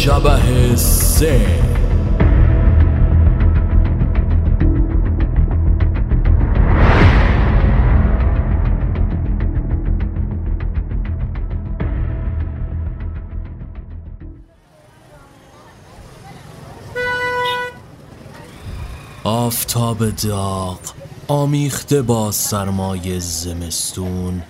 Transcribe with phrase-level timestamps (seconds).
[0.00, 1.40] شبه سه.
[19.24, 20.78] آفتاب داغ
[21.28, 24.42] آمیخته با سرمای زمستون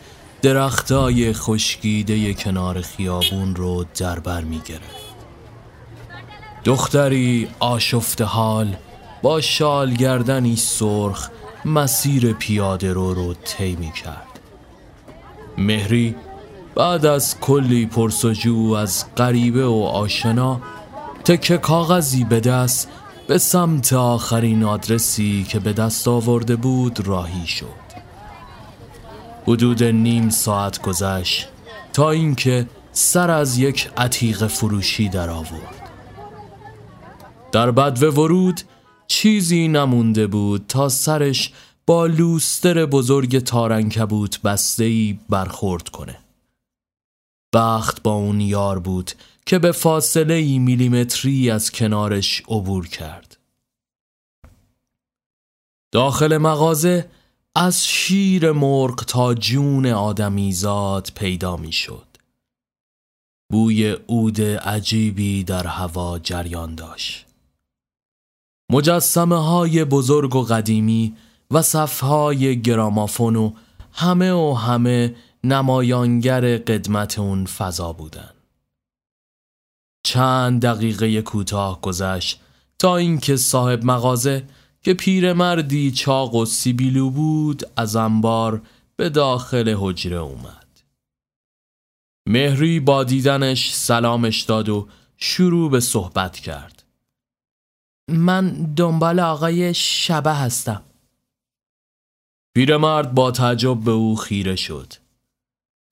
[0.42, 4.99] درختای خشکیده کنار خیابون رو در بر می گرفت
[6.64, 8.76] دختری آشفت حال
[9.22, 11.28] با شال گردنی سرخ
[11.64, 14.40] مسیر پیاده رو رو طی می کرد
[15.58, 16.14] مهری
[16.74, 20.60] بعد از کلی پرسجو از غریبه و آشنا
[21.24, 22.88] تکه کاغذی به دست
[23.26, 27.90] به سمت آخرین آدرسی که به دست آورده بود راهی شد.
[29.46, 31.48] حدود نیم ساعت گذشت
[31.92, 35.79] تا اینکه سر از یک عتیق فروشی در آورد
[37.52, 38.60] در بد ورود
[39.06, 41.52] چیزی نمونده بود تا سرش
[41.86, 46.18] با لوستر بزرگ تارنکبوت بسته ای برخورد کنه
[47.54, 49.12] بخت با اون یار بود
[49.46, 53.36] که به فاصله ای میلیمتری از کنارش عبور کرد
[55.92, 57.10] داخل مغازه
[57.54, 62.06] از شیر مرغ تا جون آدمیزاد پیدا می‌شد.
[63.52, 67.29] بوی عود عجیبی در هوا جریان داشت.
[68.70, 71.16] مجسمه های بزرگ و قدیمی
[71.50, 73.52] و صفهای گرامافون و
[73.92, 78.30] همه و همه نمایانگر قدمت اون فضا بودن.
[80.04, 82.40] چند دقیقه کوتاه گذشت
[82.78, 84.44] تا اینکه صاحب مغازه
[84.82, 88.62] که پیرمردی چاق و سیبیلو بود از انبار
[88.96, 90.66] به داخل حجره اومد
[92.28, 96.79] مهری با دیدنش سلامش داد و شروع به صحبت کرد
[98.12, 100.82] من دنبال آقای شبه هستم.
[102.54, 104.92] پیرمرد با تعجب به او خیره شد.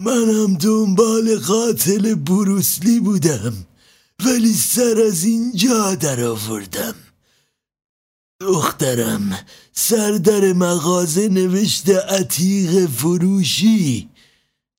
[0.03, 3.67] منم دنبال قاتل بروسلی بودم
[4.25, 6.95] ولی سر از اینجا در آوردم.
[8.41, 9.39] دخترم
[9.73, 14.09] سردر مغازه نوشته عتیق فروشی.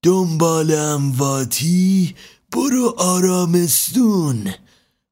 [0.04, 2.16] دنبال امواتی
[2.52, 4.54] برو آرامستون.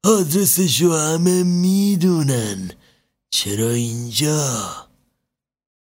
[0.06, 2.72] آدرسشو همه می‌دونن.
[3.30, 4.70] چرا اینجا؟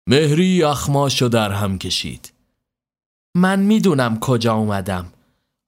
[0.08, 2.34] مهری اخماشو در هم کشید.
[3.36, 5.14] من می‌دونم کجا اومدم.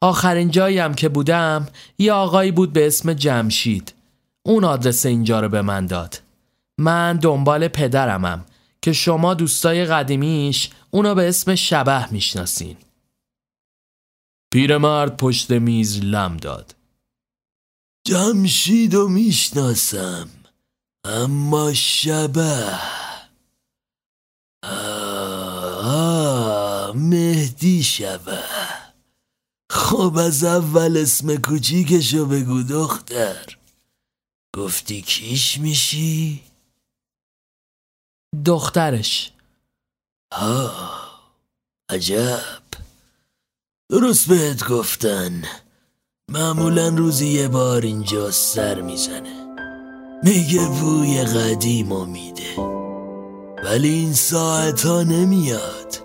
[0.01, 1.67] آخرین جاییم که بودم
[1.97, 3.93] یه آقایی بود به اسم جمشید.
[4.45, 6.21] اون آدرس اینجا رو به من داد.
[6.77, 8.45] من دنبال پدرمم
[8.81, 12.77] که شما دوستای قدیمیش اونو به اسم شبه می‌شناسین.
[14.53, 16.75] پیرمرد پشت میز لم داد.
[18.03, 20.29] جمشید و می‌شناسم.
[21.05, 22.79] اما شبه.
[25.83, 28.43] آه مهدی شبه.
[29.71, 33.57] خب از اول اسم کوچیکشو بگو دختر.
[34.55, 36.43] گفتی کیش میشی؟
[38.45, 39.31] دخترش.
[40.33, 40.71] ها
[41.89, 42.63] عجب.
[43.89, 45.43] درست بهت گفتن.
[46.31, 49.55] معمولا روزی یه بار اینجا سر می‌زنه.
[50.23, 52.61] میگه بوی قدیم و میده.
[53.63, 55.99] ولی این ساعت ها نمیاد.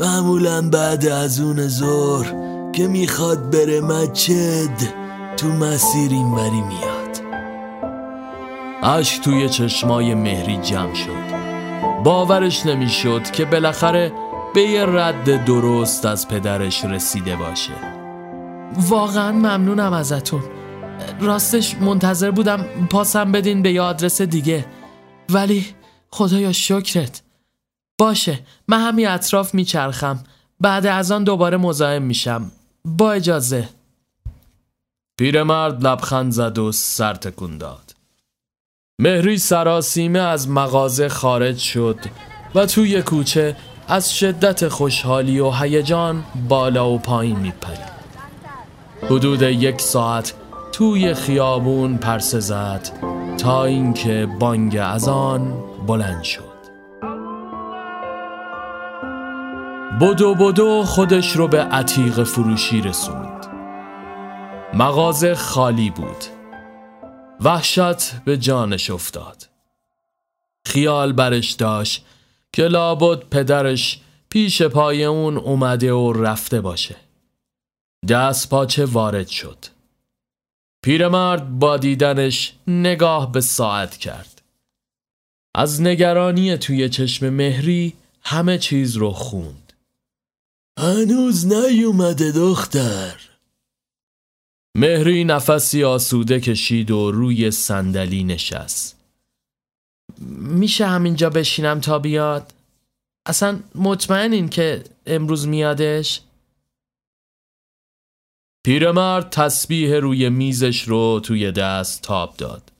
[0.00, 2.34] معمولا بعد از اون ظهر
[2.72, 4.94] که می‌خواد بره مچد
[5.36, 7.20] تو مسیر اینوری میاد.
[8.82, 11.38] اشک توی چشمای مهری جمع شد.
[12.04, 14.12] باورش نمی‌شد که بالاخره
[14.54, 17.97] به یه رد درست از پدرش رسیده باشه.
[18.76, 20.42] واقعا ممنونم ازتون.
[21.20, 24.66] راستش منتظر بودم پاسم بدین به یه آدرس دیگه.
[25.30, 25.66] ولی
[26.10, 27.22] خدایا شکرت.
[27.98, 28.38] باشه
[28.68, 30.24] من همین اطراف میچرخم.
[30.60, 32.50] بعد از آن دوباره مزاحم میشم.
[32.84, 33.68] با اجازه.
[35.18, 37.94] پیرمرد لبخند زد و سر تکون داد.
[38.98, 41.98] مهری سراسیمه از مغازه خارج شد
[42.54, 43.56] و توی کوچه
[43.88, 47.97] از شدت خوشحالی و هیجان بالا و پایین میپرید.
[49.02, 50.34] حدود یک ساعت
[50.72, 52.88] توی خیابون پرسه زد
[53.38, 55.54] تا اینکه بانگ از آن
[55.86, 56.58] بلند شد.
[60.00, 63.46] بدو بدو خودش رو به عتیق فروشی رسوند.
[64.74, 66.24] مغازه خالی بود.
[67.40, 69.48] وحشت به جانش افتاد.
[70.66, 72.04] خیال برش داشت
[72.52, 76.96] که لابد پدرش پیش پای اون اومده و رفته باشه.
[78.08, 79.58] دست پاچه وارد شد.
[80.84, 84.42] پیرمرد با دیدنش نگاه به ساعت کرد.
[85.54, 89.72] از نگرانی توی چشم مهری همه چیز رو خوند.
[90.78, 93.20] هنوز نیومده دختر.
[94.74, 98.96] مهری نفسی آسوده کشید و روی صندلی نشست.
[100.38, 102.52] میشه همینجا بشینم تا بیاد؟
[103.26, 106.20] اصلا مطمئنین که امروز میادش؟
[108.68, 112.72] پیرمرد تسبیح روی میزش رو توی دست تاب داد.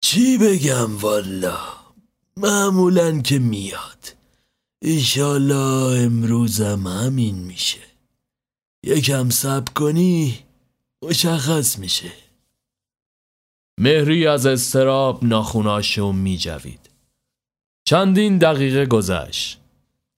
[0.00, 1.58] چی بگم والا؟
[2.36, 4.16] معمولا که میاد.
[4.82, 7.80] ایشالا امروزم همین میشه.
[8.84, 10.38] یکم سب کنی
[11.02, 12.12] مشخص میشه.
[13.80, 16.90] مهری از استراب ناخوناشو میجوید.
[17.84, 19.58] چندین دقیقه گذشت.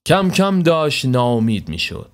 [0.06, 2.10] کم کم داشت ناامید می‌شد.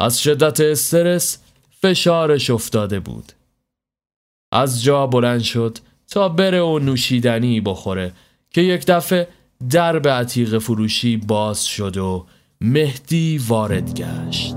[0.00, 1.38] از شدت استرس
[1.80, 3.32] فشارش افتاده بود.
[4.52, 5.78] از جا بلند شد
[6.10, 8.12] تا بره و نوشیدنی بخوره
[8.50, 9.28] که یک دفعه
[9.70, 12.26] درب عتیق فروشی باز شد و
[12.60, 14.56] مهدی وارد گشت.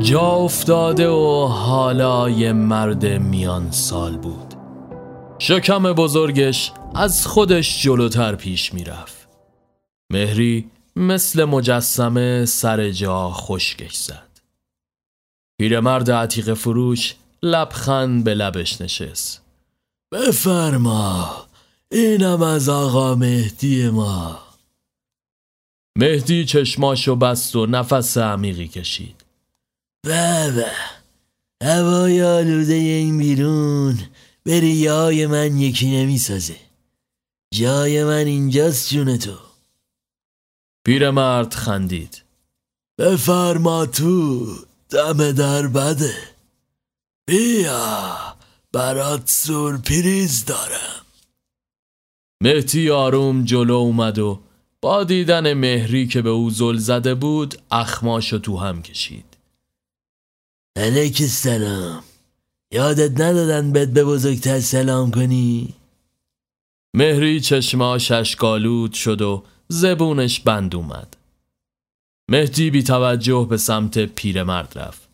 [0.00, 4.47] جا افتاده و حالا یه مرد میان سال بود.
[5.40, 9.28] شکم بزرگش از خودش جلوتر پیش می‌رفت.
[10.10, 14.28] مهری مثل مجسمه سر جا خشکش زد.
[15.58, 19.42] پیرمرد عتیق فروش لبخند به لبش نشست.
[20.12, 21.46] بفرما
[21.92, 24.38] اینم از آقا مهدی ما.
[25.98, 29.24] مهدی چشماشو بست و نفس عمیقی کشید.
[30.02, 30.66] به
[31.62, 33.98] هوای آلوده این بیرون
[34.48, 36.56] به ریای من یکی نمی‌سازه.
[37.54, 39.38] جای من اینجاست جون تو.
[40.86, 42.22] پیرمرد خندید.
[42.98, 44.46] بفرما تو
[44.90, 46.14] دم در بده.
[47.26, 48.16] بیا
[48.72, 51.04] برات سورپریز دارم.
[52.42, 54.40] مهدی آروم جلو اومد و
[54.80, 59.36] با دیدن مهری که به او زل زده بود اخماشو تو هم کشید.
[60.76, 62.07] علیک سلام
[62.72, 65.74] یادت ندادن بد به بزرگتر سلام کنی؟
[66.94, 71.16] مهری چشما ششگالود شد و زبونش بند اومد.
[72.30, 75.08] مهدی بی توجه به سمت پیرمرد رفت.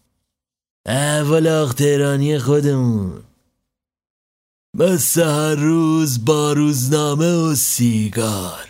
[0.86, 3.22] اول آخ تهرانی خودمون.
[4.76, 8.68] مثل هر روز با روزنامه و سیگار.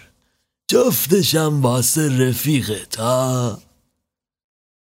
[0.71, 3.59] جفتشم واسه رفیقه تا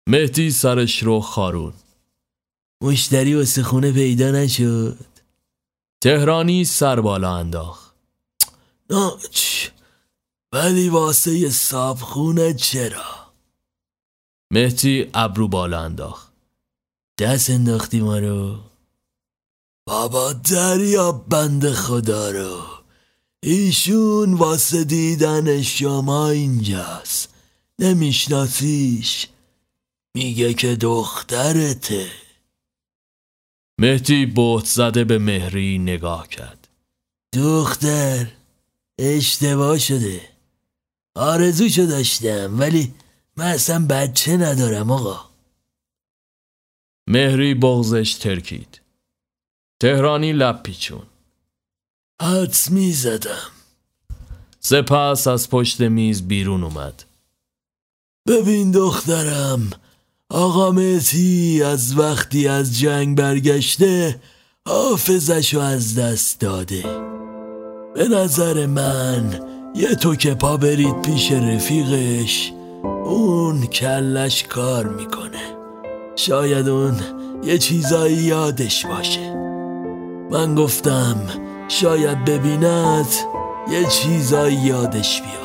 [0.10, 1.74] مهدی سرش رو خارون
[2.82, 4.98] مشتری واسه خونه پیدا نشد.
[6.02, 7.96] تهرانی سر بالا انداخت.
[8.90, 9.70] ناچ
[10.54, 11.50] ولی واسه یه
[12.00, 13.34] خونه چرا؟
[14.52, 16.34] مهدی ابرو بالا انداخت.
[17.20, 18.60] دست انداختی ما رو؟
[19.88, 22.62] بابا دریا بند خدا رو.
[23.44, 27.30] ایشون واسه دیدن شما اینجاست.
[27.80, 29.28] نمیشناسیش.
[30.16, 32.23] میگه که دخترته.
[33.80, 36.68] مهدی بهت زده به مهری نگاه کرد.
[37.36, 38.28] دختر
[39.00, 40.22] اشتباه شده.
[41.16, 42.94] آرزوشو داشتم ولی
[43.38, 45.30] من اصلا بچه ندارم آقا.
[47.08, 48.82] مهری بغزش ترکید.
[49.80, 51.06] تهرانی لب پیچون.
[52.22, 53.52] حدس می زدم
[54.60, 57.04] سپس از پشت میز بیرون اومد.
[58.28, 59.70] ببین دخترم
[60.34, 64.16] آقا مهتی از وقتی از جنگ برگشته
[64.68, 66.84] حافظشو از دست داده.
[67.96, 69.40] به نظر من
[69.76, 72.52] یه تو که پا برید پیش رفیقش
[73.06, 75.58] اون کلش کار می‌کنه.
[76.16, 76.96] شاید اون
[77.44, 79.34] یه چیزایی یادش باشه.
[80.32, 81.16] من گفتم
[81.68, 83.08] شاید ببیند
[83.72, 85.44] یه چیزایی یادش بیاد.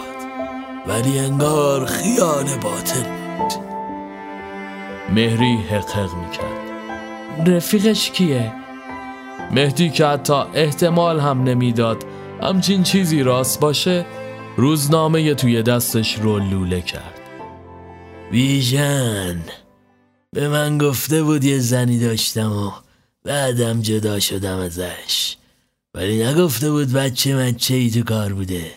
[0.86, 3.67] ولی انگار خیال باطل بود.
[5.08, 7.50] مهری حقق می‌کرد.
[7.50, 8.52] رفیقش کیه؟
[9.50, 12.04] مهدی که حتی احتمال هم نمی‌داد
[12.42, 14.06] همچین چیزی راست باشه
[14.56, 17.20] روزنامه توی دستش رو لوله کرد.
[18.30, 19.42] بیژن
[20.32, 22.72] به من گفته بود یه زنی داشتم و
[23.24, 25.36] بعدم جدا شدم ازش.
[25.94, 28.70] ولی نگفته بود بچه من ای تو کار بوده.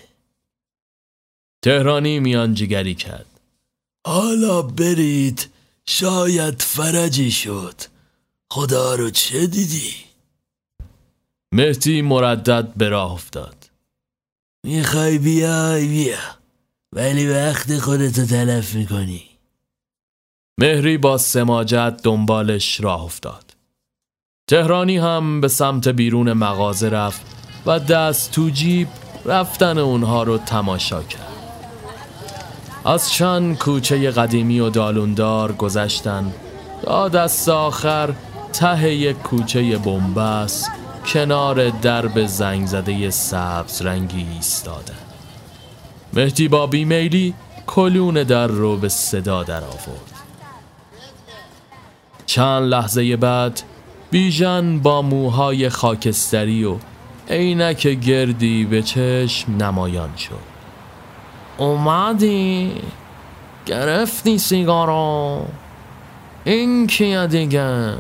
[1.62, 3.26] تهرانی میان جگری کرد.
[4.08, 5.51] حالا برید
[5.94, 7.76] شاید فرجی شد.
[8.52, 9.94] خدا رو چه دیدی؟
[11.52, 13.70] مهدی مردد به راه افتاد.
[14.64, 16.18] می‌خوای بیای بیا.
[16.94, 19.24] ولی وقت خودتو تلف می‌کنی.
[20.60, 23.56] مهری با سماجت دنبالش راه افتاد.
[24.48, 27.22] تهرانی هم به سمت بیرون مغازه رفت
[27.66, 28.88] و دست تو جیب
[29.26, 31.31] رفتن اونها رو تماشا کرد.
[32.86, 36.34] از چند کوچه قدیمی و دالوندار گذشتن
[36.84, 38.14] تا دست آخر
[38.54, 40.72] ته یک کوچه بنبست
[41.06, 44.94] کنار درب زنگ زده سبز رنگی ایستاده.
[46.14, 47.34] مهدی با بیمیلی
[47.68, 50.12] کلون در رو به صدا در آورد.
[52.26, 53.62] چند لحظه بعد
[54.12, 56.76] بیژن با موهای خاکستری و
[57.30, 60.51] عینک گردی به چشم نمایان شد.
[61.58, 62.72] اومدی؟
[63.66, 65.46] گرفتی سیگارو؟
[66.44, 67.94] این کیه دیگه؟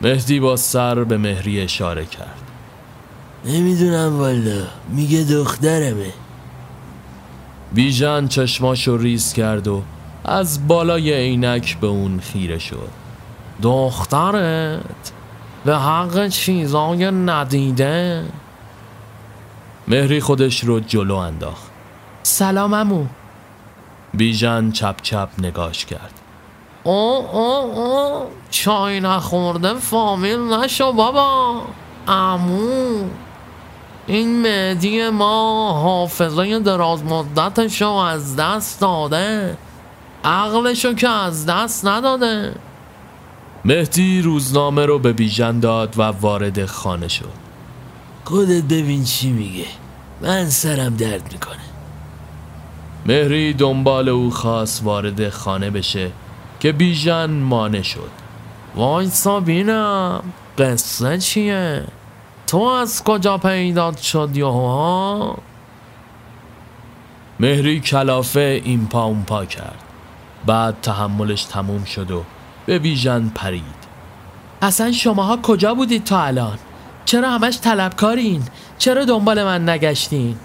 [0.00, 2.38] مهدی با سر به مهری اشاره کرد.
[3.44, 6.12] نمی‌دونم والا میگه دخترمه.
[7.72, 9.82] بیژن چشماشو ریز کرد و
[10.24, 12.88] از بالای عینک به اون خیره شد.
[13.62, 15.12] دخترت؟
[15.64, 18.24] به حق چیزای ندیده؟
[19.88, 21.67] مهری خودش رو جلو انداخت.
[22.28, 23.06] سلام امو
[24.14, 26.20] بیژن چپ چپ نگاش کرد.
[26.84, 31.62] او او او چای نخورده فامیل نشو بابا.
[32.08, 33.04] امو
[34.06, 39.56] این مهدی ما حافظه دراز مدتشو از دست داده.
[40.24, 42.54] عقلشو که از دست نداده.
[43.64, 47.32] مهدی روزنامه رو به بیژن داد و وارد خانه شد.
[48.24, 49.66] خودت ببین چی میگه.
[50.20, 51.67] من سرم درد می‌کنه.
[53.06, 56.10] مهری دنبال او خواست وارد خانه بشه
[56.60, 58.10] که بیژن مانه شد.
[58.76, 60.22] وایسا بینم
[60.58, 61.84] قصه چیه؟
[62.46, 65.38] تو از کجا پیدا شدی ها
[67.40, 69.82] مهری کلافه این پا اون پا کرد.
[70.46, 72.22] بعد تحملش تموم شد و
[72.66, 73.78] به بیژن پرید.
[74.62, 76.58] اصلا شماها کجا بودید تا الان؟
[77.04, 78.42] چرا همش طلبکارین؟
[78.78, 80.36] چرا دنبال من نگشتین؟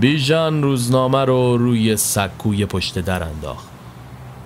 [0.00, 3.68] بیژن روزنامه رو روی سکوی پشت در انداخت.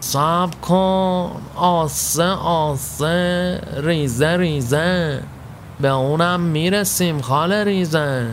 [0.01, 5.23] سب کن آسه آسه ریزه ریزه.
[5.81, 8.31] به اونم می‌رسیم خال ریزه.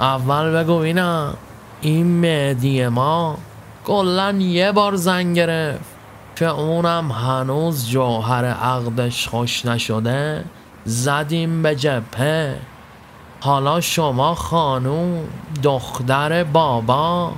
[0.00, 0.72] اول بگو
[1.80, 3.38] این مهدی ما
[3.86, 5.84] کلا یه بار زنگ گرفت
[6.36, 10.44] که اونم هنوز جوهر عقدش خوش نشده
[10.84, 12.56] زدیم به جپه
[13.44, 15.24] حالا شما خانوم
[15.62, 17.32] دختر بابا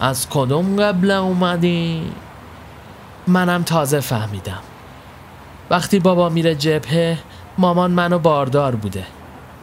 [0.00, 2.12] از کدوم قبله اومدی؟
[3.26, 4.60] منم تازه فهمیدم.
[5.70, 7.18] وقتی بابا میره جبهه
[7.58, 9.06] مامان منو باردار بوده.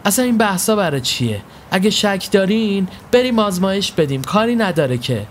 [0.06, 1.41] اصلا این بحثا برای چیه؟
[1.72, 4.22] اگه شک دارین بریم آزمایش بدیم.
[4.22, 5.27] کاری نداره که.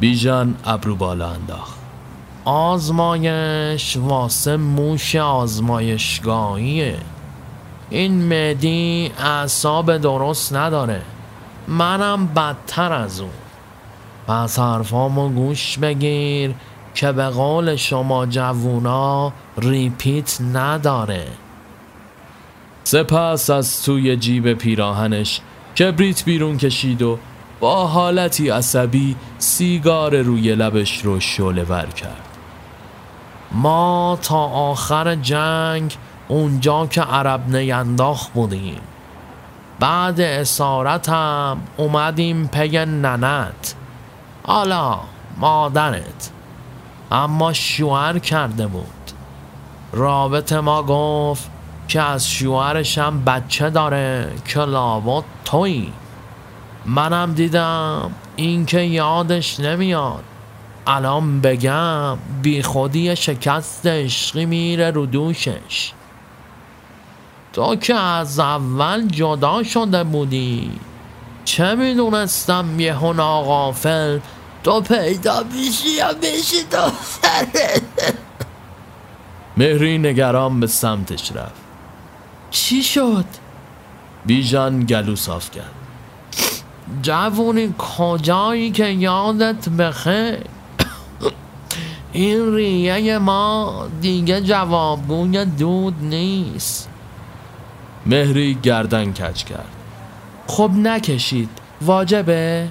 [0.00, 1.78] بیژن ابرو بالا انداخت.
[2.44, 6.98] آزمایش واسه موش آزمایشگاهیه.
[7.90, 11.02] این مدی اعصاب درست نداره.
[11.68, 13.30] منم بدتر از اون.
[14.26, 16.54] پس حرفامو گوش بگیر
[16.94, 21.26] که به قول شما جوونا ریپیت نداره.
[22.84, 25.40] سپس از توی جیب پیراهنش
[25.78, 27.18] کبریت بیرون کشید و
[27.60, 32.28] با حالتی عصبی سیگار روی لبش رو شعله ور کرد.
[33.52, 35.96] ما تا آخر جنگ
[36.28, 38.80] اونجا که عرب نینداخ بودیم.
[39.80, 43.74] بعد اسارتم اومدیم پی ننت.
[44.46, 44.98] حالا
[45.36, 46.30] مادرت.
[47.12, 48.84] اما شوهر کرده بود.
[49.92, 51.50] رابط ما گفت
[51.88, 55.92] که از شوهرشم بچه داره که لابد توی.
[56.86, 60.24] منم دیدم اینکه یادش نمیاد.
[60.86, 65.92] الان بگم بی خودی شکست عشقی میره رو دوشش.
[67.58, 70.70] تو که از اول جدا شده بودی.
[71.44, 74.18] چه می‌دونستم یه هنا غافل
[74.64, 76.90] تو پیدا بیشی یا بیشی تو
[79.56, 81.60] مهری نگران به سمتش رفت.
[82.50, 83.24] چی شد؟
[84.26, 85.74] بیژن گلو صاف کرد.
[87.02, 90.38] جوونی کجایی که یادت بخیر؟
[92.12, 96.88] این ریه ما دیگه جوابگوی دود نیست.
[98.08, 99.72] مهری گردن کج کرد.
[100.46, 101.48] خب نکشید
[101.82, 102.68] واجبه؟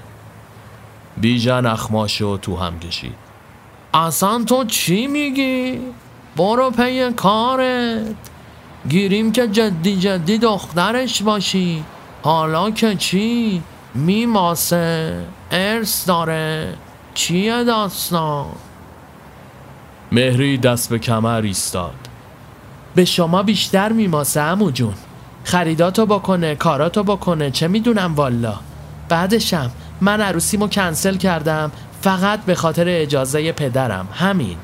[1.18, 3.16] بیژن اخماشو تو هم کشید.
[3.94, 5.80] اصلا تو چی میگی؟
[6.38, 8.16] برو پی کارت.
[8.90, 11.84] گیریم که جدی جدی دخترش باشی.
[12.24, 13.62] حالا که چی؟
[13.96, 15.24] میماسه.
[15.52, 16.74] ارث داره.
[17.14, 18.46] چیه داستان؟
[20.12, 21.96] مهری دست به کمر ایستاد.
[22.96, 24.94] به شما بیشتر میماسه امو جون.
[25.48, 28.54] خریداتو بکنه کاراتو بکنه چه می‌دونم والا.
[29.10, 34.58] بعدشم من عروسیمو کنسل کردم فقط به خاطر اجازه پدرم همین.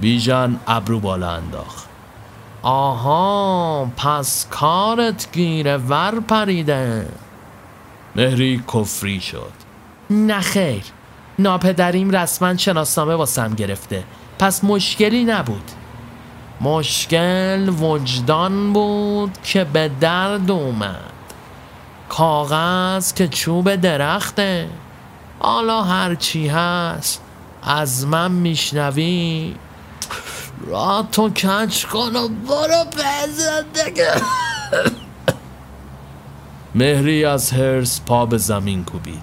[0.00, 1.88] بیژن ابرو بالا انداخت.
[2.62, 7.08] آها پس کارت گیره ور پریده.
[8.16, 9.52] مهری کفری شد.
[10.10, 10.82] نه خیر.
[11.38, 14.04] ناپدریم رسما شناسنامه واسم گرفته.
[14.38, 15.70] پس مشکلی نبود.
[16.60, 21.12] مشکل وجدان بود که به درد اومد.
[22.08, 24.68] کاغذ که چوب درخته.
[25.38, 27.22] حالا هرچی هست
[27.62, 29.54] از من میشنوی.
[30.66, 34.22] را تو کچ کن و برو به
[36.74, 39.22] مهری از هرس پا به زمین کوبید.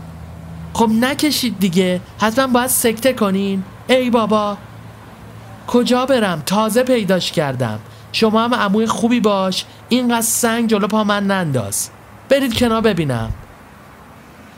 [0.74, 2.02] خب نکشید دیگه.
[2.20, 3.64] حتما باید سکته کنین.
[3.88, 4.58] ای بابا
[5.68, 7.80] کجا برم؟ تازه پیداش کردم.
[8.12, 9.66] شما هم عموی خوبی باش.
[9.90, 11.90] اینقدر سنگ جلو پا من ننداز.
[12.30, 13.34] برید کنار ببینم.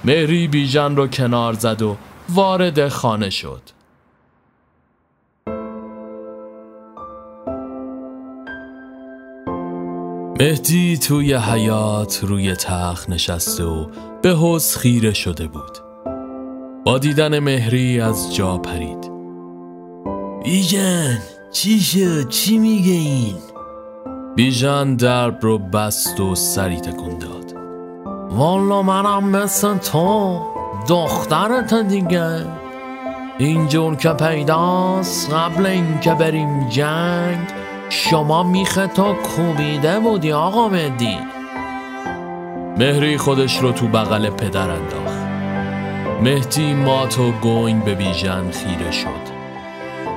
[0.04, 1.98] مهری بیژن رو کنار زد و
[2.30, 3.62] وارد خانه شد.
[10.40, 13.86] مهدی توی حیات روی تخت نشسته و
[14.22, 15.78] به حس خیره شده بود.
[16.86, 19.09] با دیدن مهری از جا پرید.
[20.44, 21.20] بیژن
[21.52, 23.36] چی شد؟ چی میگه این؟
[24.36, 27.54] بیژن درب رو بست و سری تکون داد.
[28.32, 30.42] والا منم مثل تو
[30.88, 32.46] دخترت دیگه.
[33.38, 37.48] اینجور که پیداست قبل اینکه بریم جنگ
[37.90, 41.18] شما میخه تو کوبیده بودی آقا مدی
[42.78, 45.30] مهری خودش رو تو بغل پدر انداخت.
[46.22, 49.39] مهدی مات و گنگ به بیژن خیره شد.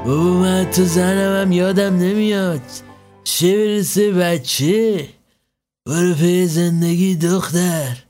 [0.06, 2.60] بابا من تو زنم هم یادم نمیاد.
[3.24, 5.08] چه برسه بچه؟
[5.86, 8.04] برو پی زندگی دختر.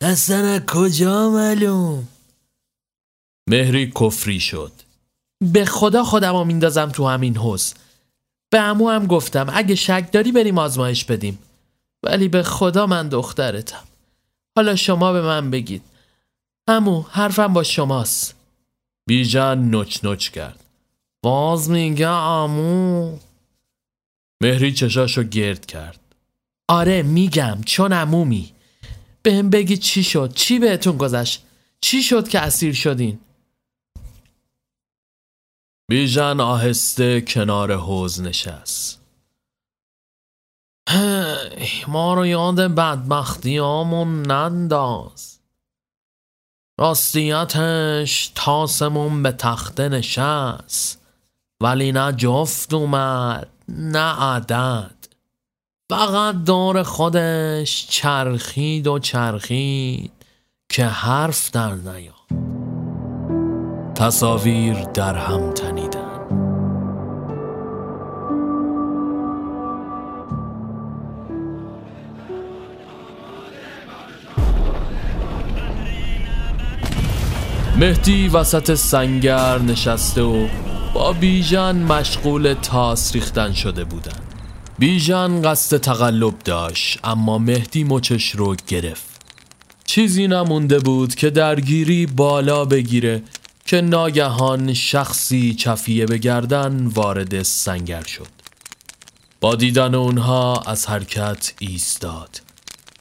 [0.00, 2.08] اصلا از کجا معلوم؟
[3.48, 4.72] مهری کفری شد.
[5.40, 7.74] به خدا خودم رو میندازم تو همین حوز.
[8.50, 11.38] به امو هم گفتم اگه شک داری بریم آزمایش بدیم.
[12.02, 13.84] ولی به خدا من دخترتم.
[14.56, 15.82] حالا شما به من بگید.
[16.68, 18.34] امو حرفم با شماست.
[19.08, 20.65] بیژن نچ نچ کرد.
[21.26, 23.18] باز میگه امو
[24.42, 26.00] مهری چشاشو گرد کرد.
[26.68, 28.52] آره میگم چون عمومی.
[29.22, 31.46] بهم بگید چی شد؟ چی بهتون گذشت؟
[31.80, 33.20] چی شد که اسیر شدین؟
[35.88, 39.02] بیژن آهسته کنار حوز نشست.
[41.88, 45.38] ما رو یاد بدبختی آمون ننداز.
[46.78, 51.05] راستیتش تاسمون به تخته نشست.
[51.60, 54.90] ولی نه جفت اومد نه عدد.
[55.90, 60.12] فقط دور خودش چرخید و چرخید
[60.68, 62.14] که حرف در نیاد.
[63.94, 66.06] تصاویر در هم تنیدن.
[77.76, 80.48] مهدی وسط سنگر نشسته و
[80.96, 84.20] با بیژن مشغول تاس ریختن شده بودن.
[84.78, 89.20] بیژن قصد تقلب داشت اما مهدی مچش رو گرفت.
[89.84, 93.22] چیزی نمونده بود که درگیری بالا بگیره
[93.66, 98.28] که ناگهان شخصی چفیه به گردن وارد سنگر شد.
[99.40, 102.40] با دیدن اونها از حرکت ایستاد.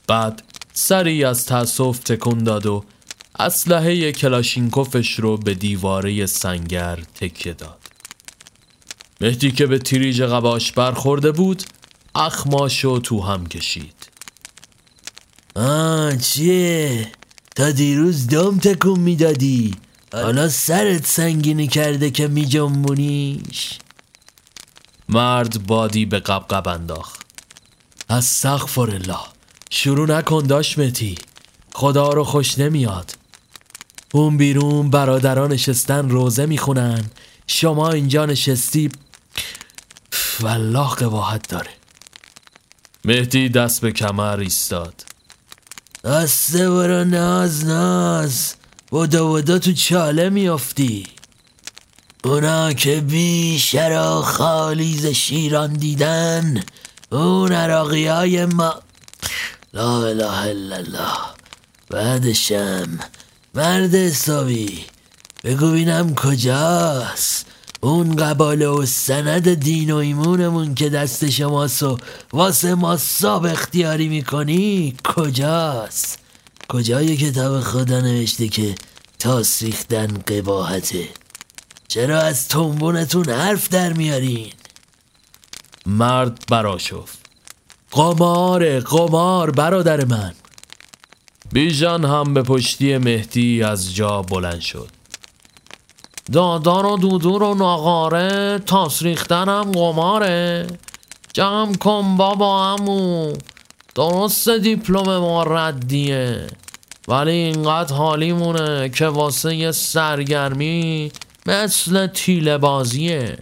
[0.08, 2.84] بعد سری از تأسف تکون داد و
[3.40, 7.85] اسلحه کلاشینکوفش رو به دیواره سنگر تکیه داد.
[9.22, 11.64] مهدی که به تیریج قباش برخورده بود
[12.16, 14.10] اخماشو تو هم کشید.
[15.56, 17.12] آه چیه؟
[17.56, 19.76] تا دیروز دم تکون می‌دادی.
[20.14, 23.80] حالا سرت سنگینی کرده که میجنبونیش.
[25.10, 27.26] مرد بادی به قبقب انداخت.
[28.10, 29.20] از سقفر الله
[29.70, 31.16] شروع نکن داش متی
[31.74, 33.16] خدا رو خوش نمیاد.
[34.14, 37.06] اون بیرون برادران نشستن روزه می‌خونن.
[37.48, 38.90] شما اینجا نشستی
[40.42, 41.70] والله قواحت داره.
[43.06, 45.06] مهدی دست به کمر ایستاد.
[46.04, 48.56] دسته برو ناز ناز.
[48.92, 51.08] ودا ودا تو چاله میافتی.
[52.24, 56.64] اونا که بی شرا خالیز شیران دیدن
[57.12, 58.74] اون عراقی های ما.
[59.74, 61.18] لا اله الا الله.
[61.90, 63.00] بعدشم
[63.56, 64.86] مرد حسابی.
[65.44, 67.46] بگو بینم کجاست.
[67.86, 71.98] اون قباله و سند دین و ایمونمون که دست شماست و
[72.34, 76.20] واسه ما ساب اختیاری می‌کنی کجاست؟
[76.70, 78.76] کجای کتاب خدا نوشته که
[79.20, 81.10] تاس ریختن قباحته؟
[81.88, 84.52] چرا از تنبونتون حرف در میارین؟
[85.86, 87.20] مرد براشفت.
[87.92, 90.34] قمار قمار برادر من.
[91.52, 94.95] بیژن هم به پشتی مهدی از جا بلند شد.
[96.32, 100.68] دادار و دودور و ناغاره تاس ریختنم قماره.
[101.34, 103.34] جمع کن بابا امو
[103.96, 106.48] درست دیپلم ما ردیه.
[107.08, 111.12] ولی اینقدر حالیمونه که واسه یه سرگرمی
[111.46, 113.38] مثل تیله بازیه.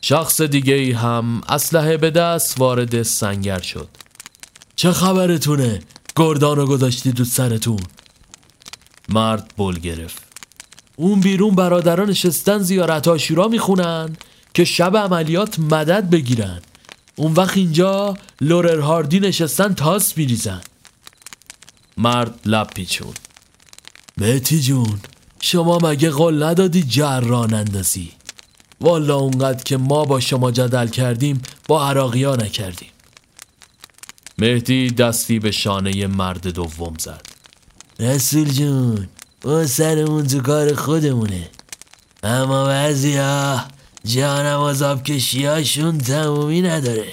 [0.00, 3.88] شخص دیگه ای هم اسلحه به دست وارد سنگر شد.
[4.76, 5.82] چه خبرتونه؟
[6.16, 7.80] گردان رو گذاشتی تو سرتون.
[9.08, 10.29] مرد بل گرفت.
[11.00, 14.16] اون بیرون برادران نشستن زیارت آشورا می‌خونن
[14.54, 16.60] که شب عملیات مدد بگیرن.
[17.16, 20.60] اون وقت اینجا لورر هاردی نشستن تاس میریزن.
[21.96, 23.14] مرد لب پیچون.
[24.16, 25.00] مهتی جون
[25.40, 28.12] شما مگه قول ندادی جران اندازی
[28.80, 32.90] والا اونقدر که ما با شما جدل کردیم با عراقی ها نکردیم.
[34.38, 37.22] مهدی دستی به شانه مرد دوم زد.
[38.00, 39.08] رسول جون
[39.44, 41.50] ما سرمون تو کار خودمونه.
[42.22, 43.64] اما بعضی ها
[44.04, 47.12] جانم از کشیاشون تمومی نداره.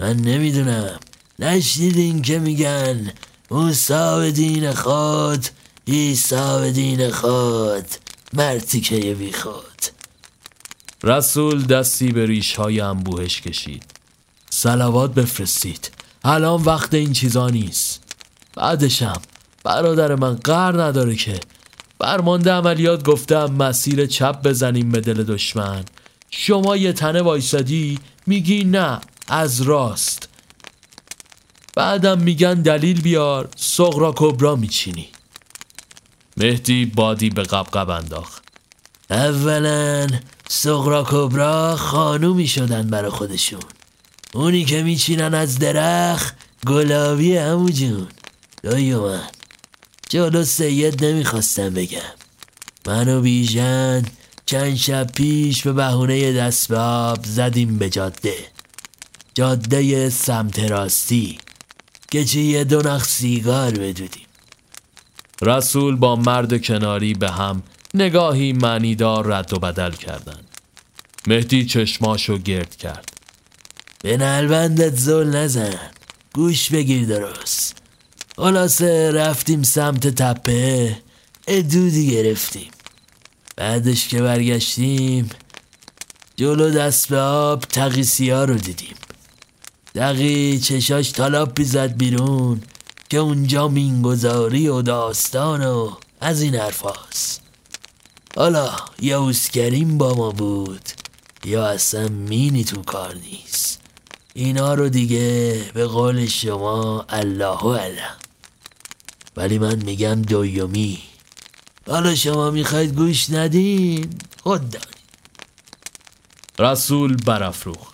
[0.00, 0.98] من نمی‌دونم.
[1.38, 3.12] نشنیدین که میگن
[3.50, 5.46] موسا دین خود
[5.84, 7.86] ایسا دین خود
[8.32, 9.82] مرتیکه بی خود
[11.02, 13.84] رسول دستی به ریش های انبوهش کشید.
[14.50, 15.90] سلوات بفرستید.
[16.24, 18.02] الان وقت این چیزا نیست.
[18.56, 19.22] بعدشم.
[19.64, 21.40] برادر من قر نداره که.
[22.00, 25.84] فرمانده عملیات گفتم مسیر چپ بزنیم به دل دشمن.
[26.30, 30.28] شما یه تنه وایسادی میگی نه از راست.
[31.76, 35.08] بعدم میگن دلیل بیار سغرا کبرا میچینی.
[36.36, 38.42] مهدی بادی به قبقب انداخت.
[39.10, 40.06] اولا
[40.48, 43.60] سغرا کبرا خانومی شدن برا خودشون.
[44.34, 48.08] اونی که میچینن از درخت گلابی همو جون.
[48.64, 49.20] من
[50.12, 51.98] جلو سید نمی‌خواستم بگم.
[52.86, 54.02] من و بیژن
[54.46, 58.34] چند شب پیش به بهونه دستباب زدیم به جاده.
[59.34, 61.38] جاده سمت راستی
[62.10, 64.26] که چی یه دو نخ سیگار بدودیم
[65.42, 67.62] رسول با مرد کناری به هم
[67.94, 70.40] نگاهی معنیدار رد و بدل کردن
[71.26, 73.08] مهدی چشماشو گرد کرد.
[74.02, 75.90] به نلبندت زل نزن.
[76.34, 77.81] گوش بگیر درست.
[78.36, 80.96] خلاصه رفتیم سمت تپه.
[81.46, 82.70] ادودی گرفتیم.
[83.56, 85.30] بعدش که برگشتیم
[86.36, 88.94] جلو دست به آب تقیسی ها رو دیدیم.
[89.94, 92.62] دقی چشاش تالاپی بیزد بیرون
[93.10, 96.84] که اونجا مینگذاری و داستان و از این حرف
[98.36, 100.88] حالا یا اوسکریم با ما بود.
[101.44, 103.81] یا اصلا مینی تو کار نیست.
[104.34, 108.16] اینا رو دیگه به قول شما الله علم
[109.36, 110.98] ولی من میگم دویومی.
[111.86, 114.10] حالا شما می‌خواید گوش ندین
[114.42, 114.86] خود دانید
[116.58, 117.92] رسول برافروخ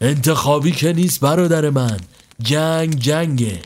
[0.00, 2.00] انتخابی که نیست برادر من
[2.42, 3.62] جنگ جنگه.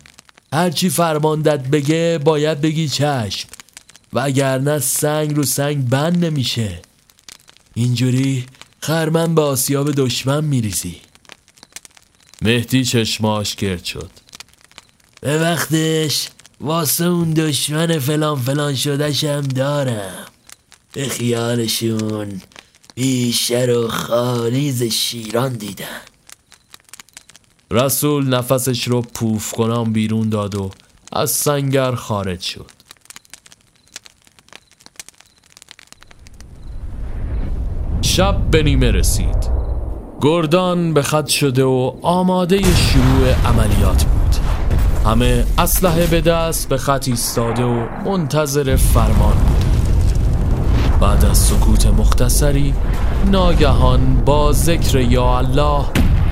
[0.52, 3.48] هرچی فرماندت بگه باید بگی چشم.
[4.12, 6.83] وگرنه سنگ رو سنگ بند نمیشه.
[7.74, 8.46] اینجوری
[8.81, 11.00] خرمن به آسیاب دشمن میریزی.
[12.44, 14.11] مهدی چشماش گرد شد.
[15.20, 16.28] به وقتش
[16.61, 20.26] واسه اون دشمن فلان فلان شدهشم دارم.
[20.92, 22.42] به خیالشون
[22.94, 26.00] بیشتر و خالیز شیران دیدن
[27.70, 30.70] رسول نفسش رو پوف کنم بیرون داد و
[31.12, 32.70] از سنگر خارج شد.
[38.02, 39.52] شب به نیمه رسید.
[40.25, 44.37] گردان به خط شده و آماده شروع عملیات بود.
[45.07, 49.65] همه اسلحه به دست به خط ایستاده و منتظر فرمان بود.
[51.01, 52.75] بعد از سکوت مختصری
[53.31, 55.85] ناگهان با ذکر یا الله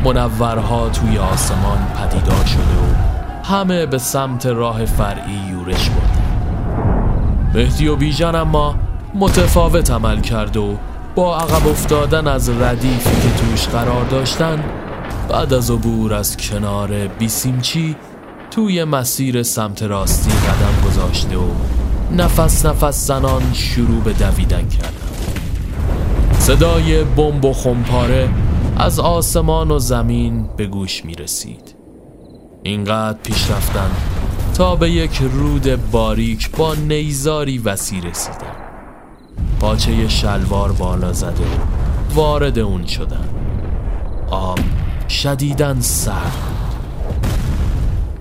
[0.04, 6.22] منورها توی آسمان پدیدار شده و همه به سمت راه فرعی یورش بردن.
[7.54, 8.74] مهدی و بیژن اما
[9.14, 10.76] متفاوت عمل کرد و
[11.20, 14.64] با عقب افتادن از ردیفی که توش قرار داشتن
[15.28, 17.96] بعد از عبور از کنار بیسیمچی
[18.50, 21.50] توی مسیر سمت راستی قدم گذاشته و
[22.16, 24.92] نفس نفس زنان شروع به دویدن کردن.
[26.38, 28.28] صدای بمب و خمپاره
[28.76, 31.74] از آسمان و زمین به گوش می رسید.
[32.62, 33.90] اینقدر پیش رفتن
[34.54, 38.59] تا به یک رود باریک با نیزاری وسیع رسیدن.
[39.60, 41.44] پاچه شلوار بالا زده
[42.14, 43.28] وارد اون شدن.
[44.30, 44.58] آب
[45.08, 46.38] شدیدن سرد.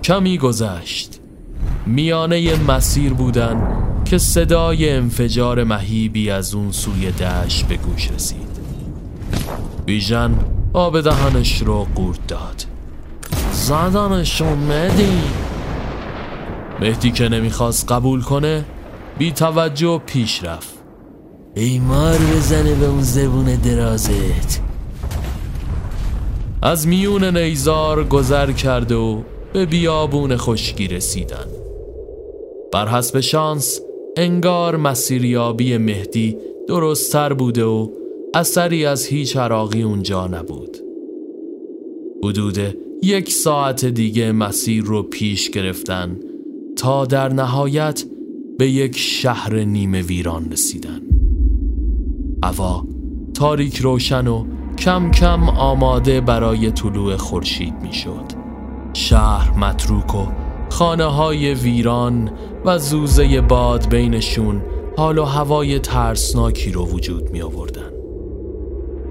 [0.02, 1.20] کمی گذشت.
[1.86, 3.62] میانه مسیر بودن
[4.04, 8.60] که صدای انفجار مهیبی از اون سوی دشت به گوش رسید.
[9.86, 10.34] بیژن
[10.72, 12.64] آب دهنش رو قورت داد.
[13.52, 15.22] زدنشون مهدی.
[16.80, 18.64] مهدی که نمی‌خواست قبول کنه
[19.18, 20.79] بی توجه پیش رفت.
[21.54, 24.60] ای مار بزنه به اون زبون درازت.
[26.62, 31.46] از میون نیزار گذر کرد و به بیابون خشکی رسیدن.
[32.72, 33.80] بر حسب شانس
[34.16, 36.36] انگار مسیریابی مهدی
[36.68, 37.88] درستتر بوده و
[38.34, 40.76] اثری از هیچ عراقی اونجا نبود.
[42.24, 42.58] حدود
[43.02, 46.20] یک ساعت دیگه مسیر رو پیش گرفتن
[46.76, 48.04] تا در نهایت
[48.58, 51.09] به یک شهر نیمه ویران رسیدن.
[52.44, 52.84] هوا
[53.34, 54.44] تاریک روشن و
[54.78, 58.24] کم کم آماده برای طلوع خورشید می‌شد.
[58.92, 60.26] شهر متروک و
[60.70, 62.30] خانه های ویران
[62.64, 64.62] و زوزه باد بینشون
[64.96, 67.90] حال و هوای ترسناکی رو وجود می آوردن.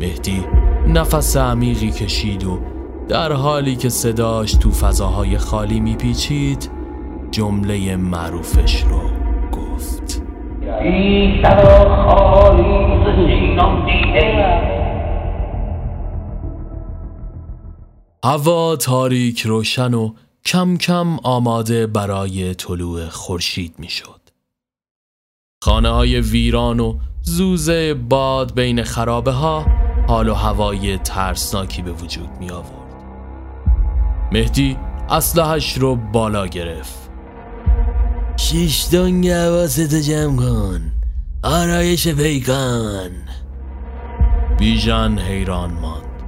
[0.01, 0.45] مهدی
[0.87, 2.59] نفس عمیقی کشید و
[3.07, 6.69] در حالی که صداش تو فضاهای خالی میپیچید
[7.31, 9.18] جمله معروفش رو
[18.25, 20.13] هوا تاریک روشن و
[20.45, 24.19] کم کم آماده برای طلوع خورشید می‌شد.
[25.63, 29.65] خانه های ویران و زوزه باد بین خرابه ها
[30.07, 33.03] حال و هوای ترسناکی به وجود می آورد.
[34.31, 34.77] مهدی
[35.09, 37.08] اسلحش رو بالا گرفت
[38.39, 40.91] شیش دنگ حواستو جمع کن.
[41.43, 43.11] آرایش پیکان.
[44.59, 46.23] بیژن حیران ماند.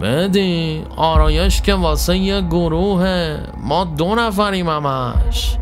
[0.00, 3.46] مهدی آرایش که واسه یه گروهه.
[3.56, 5.56] ما دو نفریم همش.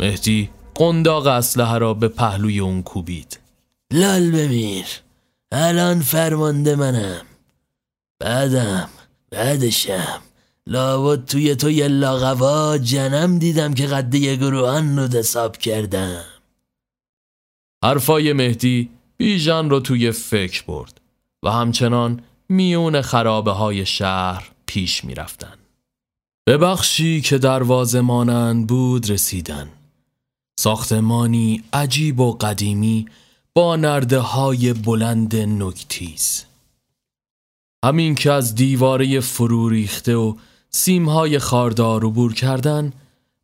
[0.00, 3.38] مهدی قنداق اسلحه را به پهلوی اون کوبید.
[3.92, 4.86] لال بمیر.
[5.52, 7.22] الان فرمانده منم.
[8.20, 8.88] بعدم
[9.30, 10.20] بعدشم
[10.68, 16.24] لابد توی تو یه لاغوا جنم دیدم که قده گروهان رو دساب کردم.
[17.84, 21.00] حرفای مهدی بیژن رو توی فکر برد
[21.42, 25.54] و همچنان میون خرابه های شهر پیش می رفتن.
[26.44, 29.68] به بخشی که دروازه مانند بود رسیدن.
[30.60, 33.06] ساختمانی عجیب و قدیمی
[33.54, 36.44] با نرده های بلند نکتیز.
[37.84, 40.34] همین که از دیواره فرو ریخته و
[40.76, 42.92] سیمهای خاردار عبور کردن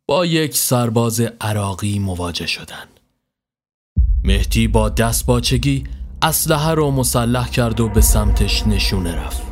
[0.07, 2.85] با یک سرباز عراقی مواجه شدن.
[4.23, 5.83] مهدی با دست باچگی
[6.21, 9.43] اسلحه رو مسلح کرد و به سمتش نشونه رفت.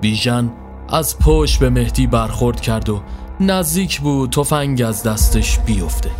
[0.00, 0.52] بیژن
[0.88, 3.02] از پشت به مهدی برخورد کرد و
[3.40, 6.10] نزدیک بود تفنگ از دستش بیفته.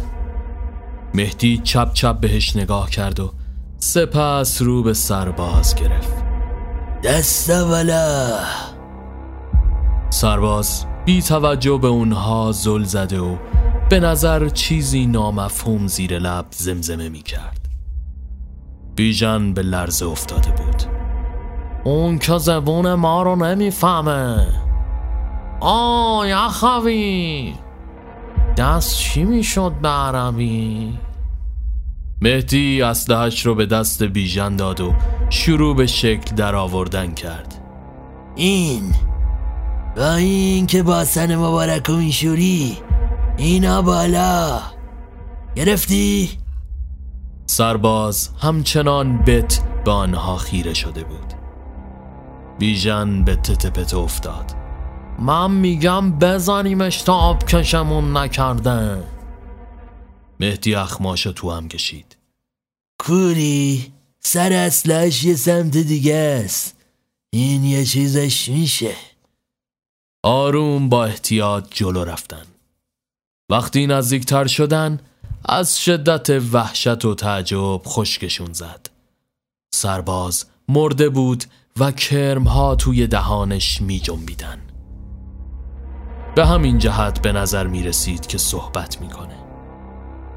[1.15, 3.33] مهدی چپ چپ بهش نگاه کرد و
[3.79, 6.25] سپس رو به سرباز گرفت.
[7.05, 8.39] دست ولا
[10.17, 13.37] سرباز بی توجه به اونها زل زده و
[13.91, 17.69] به نظر چیزی نامفهوم زیر لب زمزمه می کرد.
[18.95, 20.83] بیژن به لرزه افتاده بود.
[21.85, 24.47] اون که زبون ما رو نمی‌فهمه
[25.61, 27.55] آه یخوی
[28.57, 30.99] دست چی می‌شد به عربی؟
[32.21, 34.95] مهدی اسلحش رو به دست بیژن داد و
[35.31, 37.55] شروع به شکل در آوردن کرد.
[38.37, 38.83] این
[39.97, 42.79] با این که با سن مبارک و میشوری
[43.37, 44.61] اینا بالا.
[45.55, 46.31] گرفتی؟
[47.47, 51.33] سرباز همچنان بت به آنها خیره شده بود.
[52.59, 54.53] بیژن به تتپت افتاد.
[55.19, 59.05] من میگم بزنیمش تا آب کشمون نکرده.
[60.41, 62.17] مهدی اخماشو تو هم کشید.
[63.01, 66.77] کوری سر اصلش یه سمت دیگه است.
[67.31, 68.95] این یه چیزش میشه.
[70.23, 72.45] آروم با احتیاط جلو رفتن
[73.51, 75.01] وقتی نزدیکتر شدن
[75.45, 78.91] از شدت وحشت و تعجب خشکشون زد
[79.75, 81.45] سرباز مرده بود
[81.79, 84.61] و کرمها توی دهانش می جنبیدن.
[86.37, 89.37] به همین جهت به نظر می رسید که صحبت می‌کنه.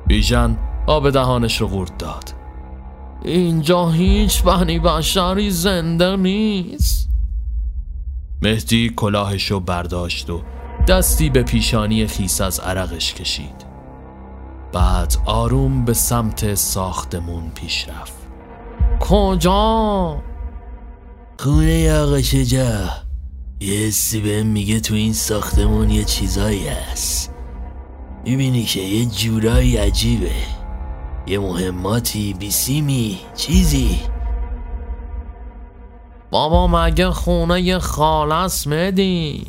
[0.08, 2.34] بیژن آب دهانش رو قورت داد.
[3.24, 7.09] اینجا هیچ بنی بشری زنده نیست
[8.42, 10.42] مهدی کلاهش رو برداشت و
[10.88, 13.66] دستی به پیشانی خیس از عرقش کشید.
[14.74, 18.14] بعد آروم به سمت ساختمون پیش رفت.
[19.00, 20.24] کجا؟
[21.40, 22.90] خونه آقا شجا
[23.60, 27.34] یه حسی بهم میگه تو این ساختمون یه چیزایی هست.
[28.26, 30.32] می‌بینی که یه جورایی عجیبه.
[31.28, 34.00] یه مهماتی بیسیمی چیزی.
[36.32, 39.48] بابا مگه خونه یه خالص مدی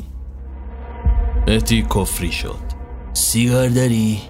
[1.47, 2.71] مهدی کفری شد.
[3.13, 4.21] سیگار داری؟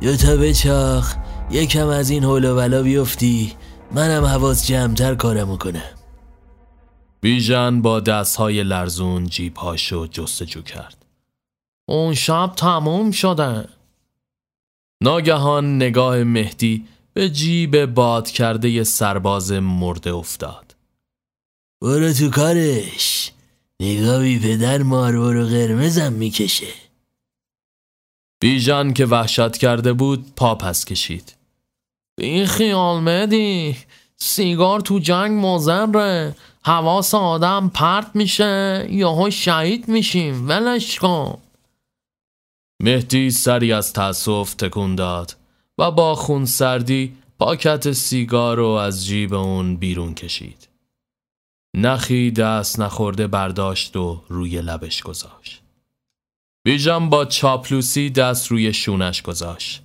[0.00, 1.16] دو تا بچاخ
[1.50, 3.52] یکم از این حول و بلا بیفتی
[3.94, 5.96] منم حواس جمعتر کارمو کنم.
[7.20, 11.04] بیژن با دستهای لرزون جیبهاشو جستجو کرد.
[11.88, 13.68] اون شب تموم شده.
[15.02, 20.65] ناگهان نگاه مهدی به جیب باد کرده سرباز مرده افتاد.
[21.86, 23.30] برو تو کارش.
[23.80, 26.74] نگاهی پدر مارور و قرمزم می‌کشه.
[28.40, 31.34] بیژن که وحشت کرده بود پا پس کشید.
[32.16, 33.76] بی خیال مدی
[34.16, 36.36] سیگار تو جنگ مزره.
[36.62, 40.48] حواس آدم پرت میشه یهو شهید میشیم.
[40.48, 41.38] ولش کن.
[42.82, 45.36] مهدی سری از تأسف تکون داد
[45.78, 50.65] و با خون سردی پاکت سیگار رو از جیب اون بیرون کشید.
[51.76, 55.62] نخی دست نخورده برداشت و روی لبش گذاشت.
[56.64, 59.82] بیژن با چاپلوسی دست روی شونش گذاشت.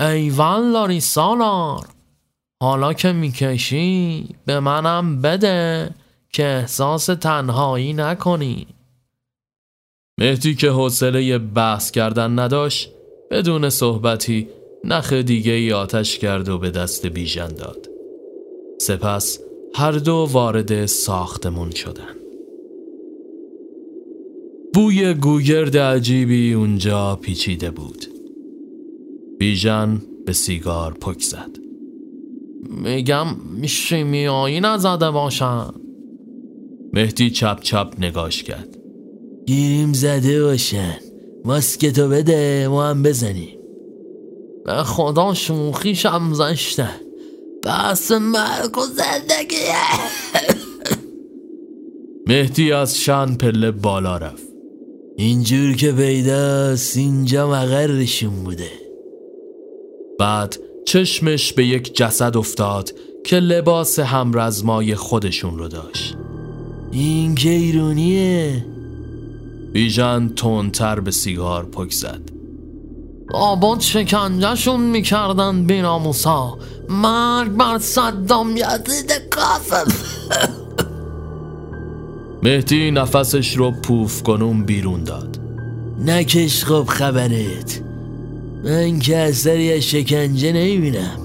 [0.00, 1.88] ایوان لاری سالار
[2.62, 5.90] حالا که می‌کشی به منم بده
[6.32, 8.66] که احساس تنهایی نکنی
[10.20, 12.90] مهدی که حوصله بحث کردن نداشت
[13.30, 14.48] بدون صحبتی
[14.84, 17.88] نخ دیگه ای آتش کرد و به دست بیژن داد
[18.80, 19.43] سپس
[19.76, 22.14] هر دو وارد ساختمون شدن.
[24.74, 28.06] بوی گوگرد عجیبی اونجا پیچیده بود.
[29.38, 31.58] بیژن به سیگار پک زد.
[32.70, 33.26] میگم
[33.66, 35.66] شیمیایی نزده باشن.
[36.92, 38.78] مهدی چپ چپ نگاش کرد.
[39.46, 40.96] گیریم زده باشن.
[41.44, 43.58] ماسکتو بده ما هم بزنیم.
[44.64, 47.03] به خدا شوخیشم زشته.
[47.64, 49.74] بس مرگ و زندگیه
[52.26, 54.42] مهدی از شن پله بالا رفت.
[55.16, 58.70] اینجور که پیداست اینجا مقرشون بوده.
[60.18, 62.90] بعد چشمش به یک جسد افتاد
[63.24, 66.16] که لباس همرزمای خودشون رو داشت.
[66.92, 68.66] این که ایرونیه
[69.72, 72.20] بیژن تندتر به سیگار پک زد.
[73.32, 79.92] آباد شکنجهشون می‌کردن بیناموسا مرگ بر صدام یزید کافم
[82.42, 85.40] مهدی نفسش رو پوف کنون بیرون داد
[86.06, 87.82] نکش خب خبرت
[88.64, 91.18] من که اثری از شکنجه نمی‌بینم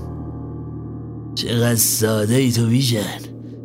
[1.35, 3.19] چقدر ساده ای تو بیژن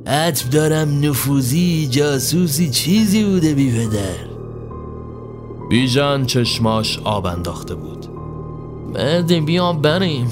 [0.07, 4.35] عطب دارم نفوذی جاسوسی چیزی بوده بی پدر
[6.27, 8.07] چشماش آب انداخته بود
[8.95, 10.31] مهدی بیا بریم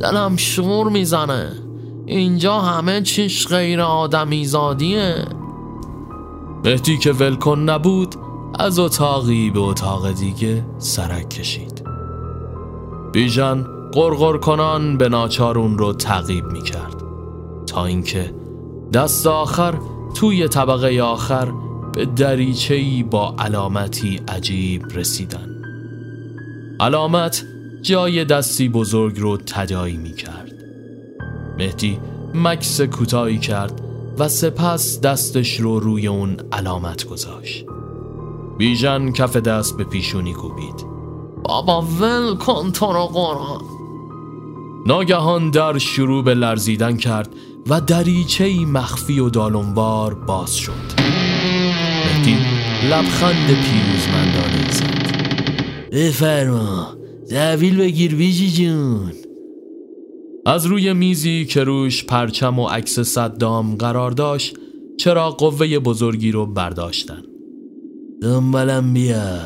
[0.00, 1.52] دلم شور می‌زنه.
[2.06, 5.24] اینجا همه چیش غیر آدمی زادیه.
[6.64, 8.14] مهدی که ولکن نبود
[8.58, 11.82] از اتاقی به اتاق دیگه سرک کشید.
[13.12, 17.02] بیژن قرقر کنان به ناچارون رو تعقیب می کرد
[17.66, 18.34] تا اینکه
[18.92, 19.74] دست آخر
[20.14, 21.48] توی طبقه آخر
[21.94, 25.48] به دریچهی با علامتی عجیب رسیدن.
[26.80, 27.44] علامت
[27.82, 30.52] جای دستی بزرگ رو تدایی می کرد
[31.58, 31.98] مهدی
[32.34, 33.80] مکس کوتاهی کرد
[34.18, 37.64] و سپس دستش رو روی اون علامت گذاشت.
[38.58, 40.86] بیژن کف دست به پیشونی کوبید.
[41.44, 43.60] بابا ول کن تو رو قرآن.
[44.86, 47.28] ناگهان در شروع به لرزیدن کرد
[47.66, 50.72] و دریچه مخفی و دالونوار باز شد.
[52.04, 52.36] مهدی
[52.90, 55.08] لبخند پیروزمندانه زد.
[55.92, 56.98] بفرما.
[57.30, 59.12] تحویل بگیر بیجی جون.
[60.46, 64.56] از روی میزی که روش پرچم و عکس صدام قرار داشت
[64.98, 67.22] چرا قوه بزرگی رو برداشتن؟
[68.22, 69.38] دنبالم بیا.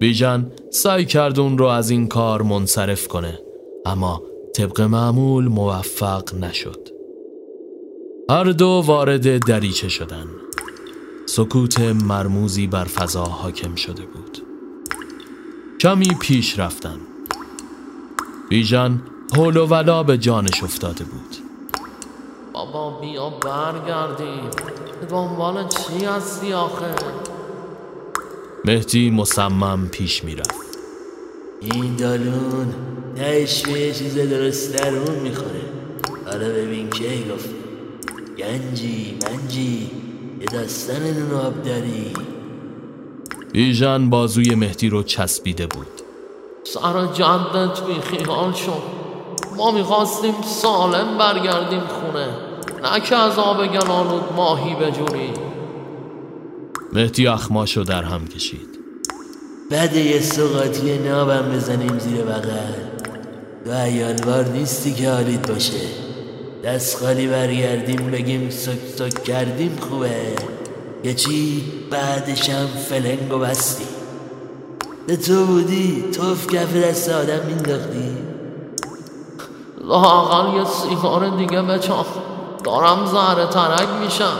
[0.00, 3.38] بیژن سعی کرد اون رو از این کار منصرف کنه
[3.86, 4.22] اما
[4.54, 6.88] طبق معمول موفق نشد.
[8.30, 10.26] هر دو وارد دریچه شدن.
[11.26, 14.45] سکوت مرموزی بر فضا حاکم شده بود.
[15.80, 17.00] کمی پیش رفتن.
[18.48, 19.00] بیژن
[19.36, 21.36] حول و ولا به جانش افتاده بود.
[22.52, 24.50] بابا بیا برگردیم.
[25.10, 26.94] دنبال چی هستی آخه؟
[28.64, 30.78] مهدی مصمم پیش می‌رفت.
[31.60, 32.74] این دالون
[33.16, 35.62] نهش به یه چیز درست درون می‌خوره.
[36.26, 37.48] حالا ببین کی گفت.
[38.38, 39.90] گنجی منجی
[40.40, 42.12] یه دستن آب داری.
[43.56, 45.86] بیژن بازوی مهدی رو چسبیده بود.
[46.64, 48.82] سر جدت بی خیال شد
[49.56, 52.28] ما می‌خواستیم سالم برگردیم خونه.
[52.82, 55.30] نه که از آب گلالود ماهی بجوری.
[56.92, 58.78] مهدی اخماشو در هم کشید.
[59.70, 62.72] بعد یه سوقاتی نابم بزنیم زیر بغل.
[63.64, 65.88] تو ایالوار نیستی که حالیت باشه.
[66.64, 70.55] دست خالی برگردیم بگیم سک سک کردیم خوبه.
[71.06, 73.84] یه چی بعدشم فلنگ و بستی.
[75.06, 78.16] به تو بودی توف کف دست آدم مینداختی.
[79.80, 82.04] لاقل یه سیگار دیگه بچام
[82.64, 84.36] دارم زهره ترک میشم.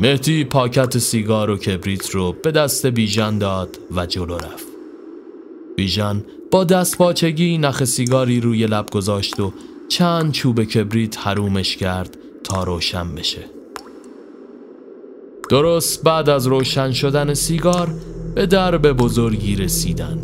[0.00, 4.66] مهدی پاکت سیگار و کبریت رو به دست بیژن داد و جلو رفت.
[5.76, 9.52] بیژن با دست باچگی نخ سیگاری روی لب گذاشت و
[9.88, 13.57] چند چوب کبریت حرومش کرد تا روشن بشه.
[15.48, 17.94] درست بعد از روشن شدن سیگار
[18.34, 20.18] به درب بزرگی رسیدن.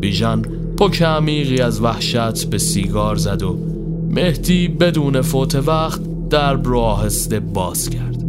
[0.00, 0.42] بیژن
[0.78, 3.58] پک عمیقی از وحشت به سیگار زد و
[4.08, 8.24] مهدی بدون فوت وقت درب رو آهسته باز کرد.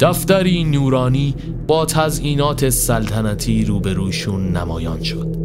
[0.00, 1.34] دفتری نورانی
[1.66, 5.36] با تزئینات سلطنتی روبروشون نمایان شد.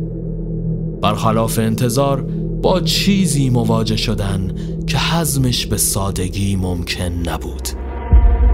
[1.02, 2.22] برخلاف انتظار
[2.62, 4.56] با چیزی مواجه شدن
[4.88, 7.81] که حزمش به سادگی ممکن نبود.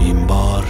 [0.00, 0.64] این بار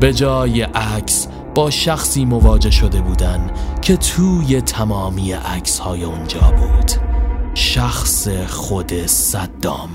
[0.00, 3.50] به جای عکس با شخصی مواجه شده بودن
[3.82, 6.90] که توی تمامی عکس های اونجا بود.
[7.54, 9.90] شخص خود صدام.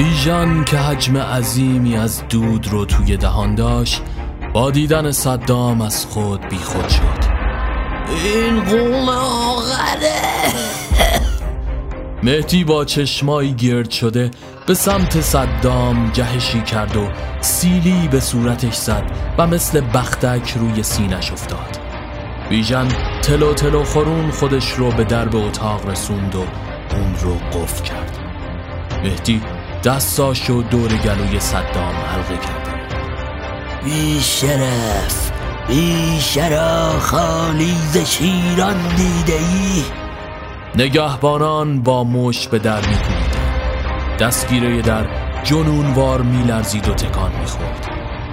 [0.00, 4.02] بیژن که حجم عظیمی از دود رو توی دهان داشت
[4.52, 7.24] با دیدن صدام از خود بیخود شد.
[8.24, 10.20] این قوم آخره
[12.22, 14.30] مهدی با چشمایی گرد شده
[14.66, 17.08] به سمت صدام جهشی کرد و
[17.40, 19.04] سیلی به صورتش زد
[19.38, 21.78] و مثل بختک روی سینش افتاد.
[22.50, 22.88] بیژن
[23.22, 26.44] تلو تلو خورون خودش رو به درب اتاق رسوند و
[26.96, 28.18] اون رو قفل کرد.
[29.04, 29.42] مهدی
[29.84, 32.70] دستاش و دور گلوی صدام حلقه کرد
[33.84, 35.30] بی شرف
[35.68, 39.84] بی شرا خالی ز شیران دیده ای
[40.74, 44.16] نگهبانان با مش به در میکوبیدند.
[44.20, 45.06] دستگیره در
[45.44, 47.90] جنونوار میلرزید و تکان می‌خورد.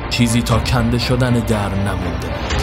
[0.09, 2.61] چیزی تا کنده شدن در نمونده بود.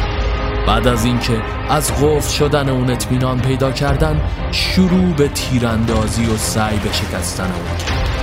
[0.66, 4.20] بعد از اینکه از قفل شدن اون اطمینان پیدا کردن
[4.50, 8.13] شروع به تیراندازی و سعی به شکستن اون کرد.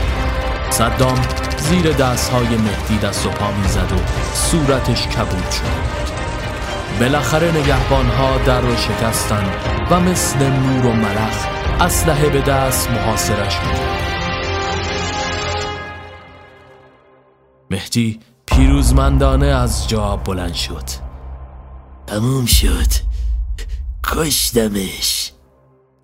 [0.71, 1.21] صدام
[1.57, 3.95] زیر دستهای مهدی دست و پا می‌زد و
[4.33, 9.43] صورتش کبود بود بالاخره نگهبانها در رو شکستن
[9.91, 11.47] و مثل نور و ملخ
[11.79, 14.01] اسلحه به دست محاصرش می‌کرد
[17.71, 20.83] مهدی پیروزمندانه از جا بلند شد.
[22.07, 22.91] تموم شد.
[24.03, 25.31] کشتمش.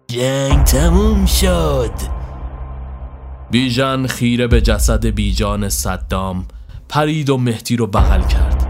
[0.08, 2.17] جنگ تموم شد.
[3.52, 6.46] بیژن خیره به جسد بیجان صدام
[6.90, 8.68] پرید و مهدی رو بغل کرد.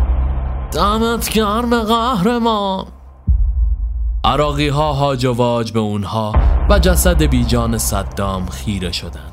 [0.71, 2.86] دمت گرم قهرمان
[4.23, 6.36] عراقی ها هاج و واج به اونها
[6.69, 9.32] و جسد بیجان صدام خیره شدن.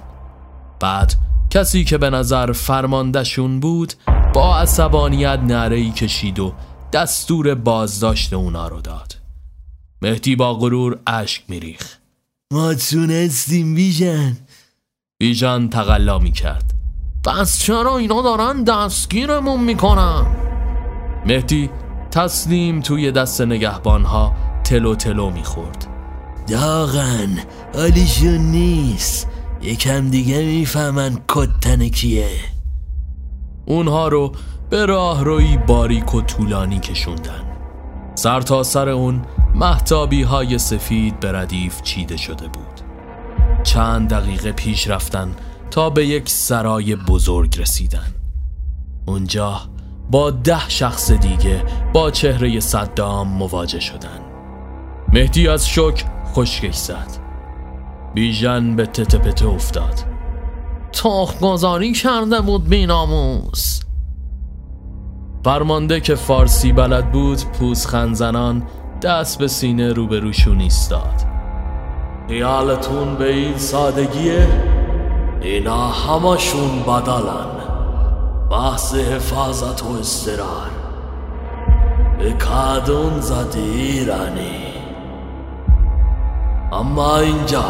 [0.80, 1.14] بعد
[1.50, 3.92] کسی که به نظر فرماندهشون بود
[4.34, 6.52] با عصبانیت نعره‌ای کشید و
[6.92, 9.16] دستور بازداشت اونا رو داد.
[10.02, 11.96] مهدی با غرور اشک میریخ
[12.52, 14.36] ما تونستیم بیژن.
[15.24, 16.74] بیژن تقلا می‌کرد.
[17.24, 20.26] پس چرا اینا دارن دستگیرمون می‌کنن؟
[21.26, 21.70] مهدی
[22.10, 24.32] تسلیم توی دست نگهبانها
[24.64, 25.86] تلو تلو می‌خورد.
[26.48, 27.38] داغن
[27.74, 29.28] حالیشون نیست.
[29.62, 32.30] یکم دیگه می‌فهمن کتن کیه.
[33.66, 34.32] اونها رو
[34.70, 37.44] به راه روی باریک و طولانی کشوندن.
[38.14, 39.22] سر تا سر اون
[39.54, 42.73] محتابی های سفید به ردیف چیده شده بود.
[43.64, 45.34] چند دقیقه پیش رفتن
[45.70, 48.14] تا به یک سرای بزرگ رسیدن.
[49.06, 49.60] اونجا
[50.10, 54.20] با ده شخص دیگه با چهره صدام مواجه شدن.
[55.12, 56.04] مهدی از شک
[56.34, 57.08] خشکش زد.
[58.14, 60.04] بیژن به تته پته افتاد.
[60.92, 63.80] تخ گذاری کرده بود بیناموس.
[65.44, 68.62] فرمانده که فارسی بلد بود پوز خنزنان
[69.02, 71.33] دست به سینه روبروشون ایستاد
[72.28, 74.48] خیالتون به این سادگیه؟
[75.40, 77.46] اینا همشون بدلن.
[78.50, 80.70] بحث حفاظت و استرار.
[82.18, 84.64] به کادون زدی ایرانی.
[86.72, 87.64] اما اینجا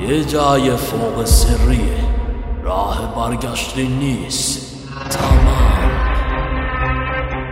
[0.00, 2.04] یه جای فوق سریه.
[2.62, 4.76] راه برگشتی نیست.
[5.10, 5.90] تمام.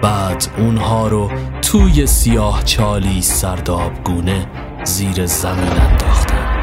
[0.03, 1.31] بعد اونها رو
[1.63, 4.47] توی سیاه چالی سردابگونه
[4.85, 6.55] زیر زمین انداختن.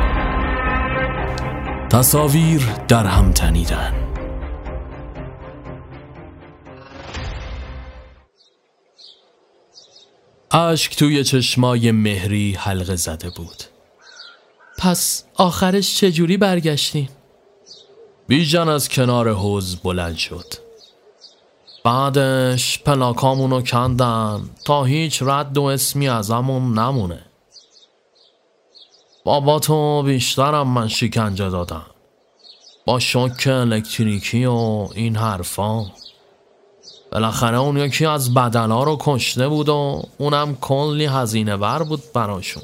[1.92, 3.94] تصاویر در هم تنیدن.
[10.52, 13.64] اشک توی چشمای مهری حلقه زده بود.
[14.78, 17.10] پس آخرش چجوری برگشتیم؟
[18.28, 20.54] بیژن از کنار حوز بلند شد.
[21.84, 27.31] بعدش پلاکامونو کندن تا هیچ رد و اسمی ازمون نمونه.
[29.24, 31.86] بابا تو بیشترم من شکنجه دادم.
[32.86, 35.86] با شک الکتریکی و این حرفا.
[37.12, 42.64] بالاخره اون یکی از بدلا رو کشته بود و اونم کلی هزینه بر بود براشون.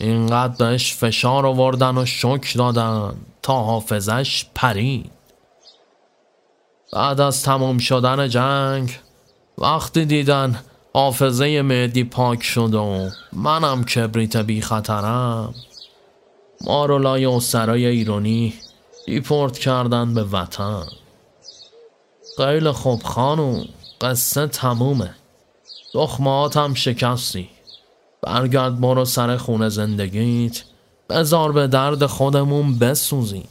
[0.00, 5.10] اینقدر بهش فشار آوردن و شک دادن تا حافظش پرید.
[6.92, 8.98] بعد از تمام شدن جنگ
[9.58, 10.60] وقتی دیدن
[10.94, 15.54] حافظه مهدی پاک شد و منم کبریت بی خطرم
[16.60, 18.54] ما رو لای اسرای ایرانی
[19.06, 20.86] دیپورت کردن به وطن.
[22.36, 23.64] خیلی خوب خانو
[24.00, 25.14] قصه تمومه.
[25.94, 27.50] دخمات هم شکستی.
[28.22, 30.62] برگرد برو سر خونه زندگیت
[31.10, 33.44] بزار به درد خودمون بسوزی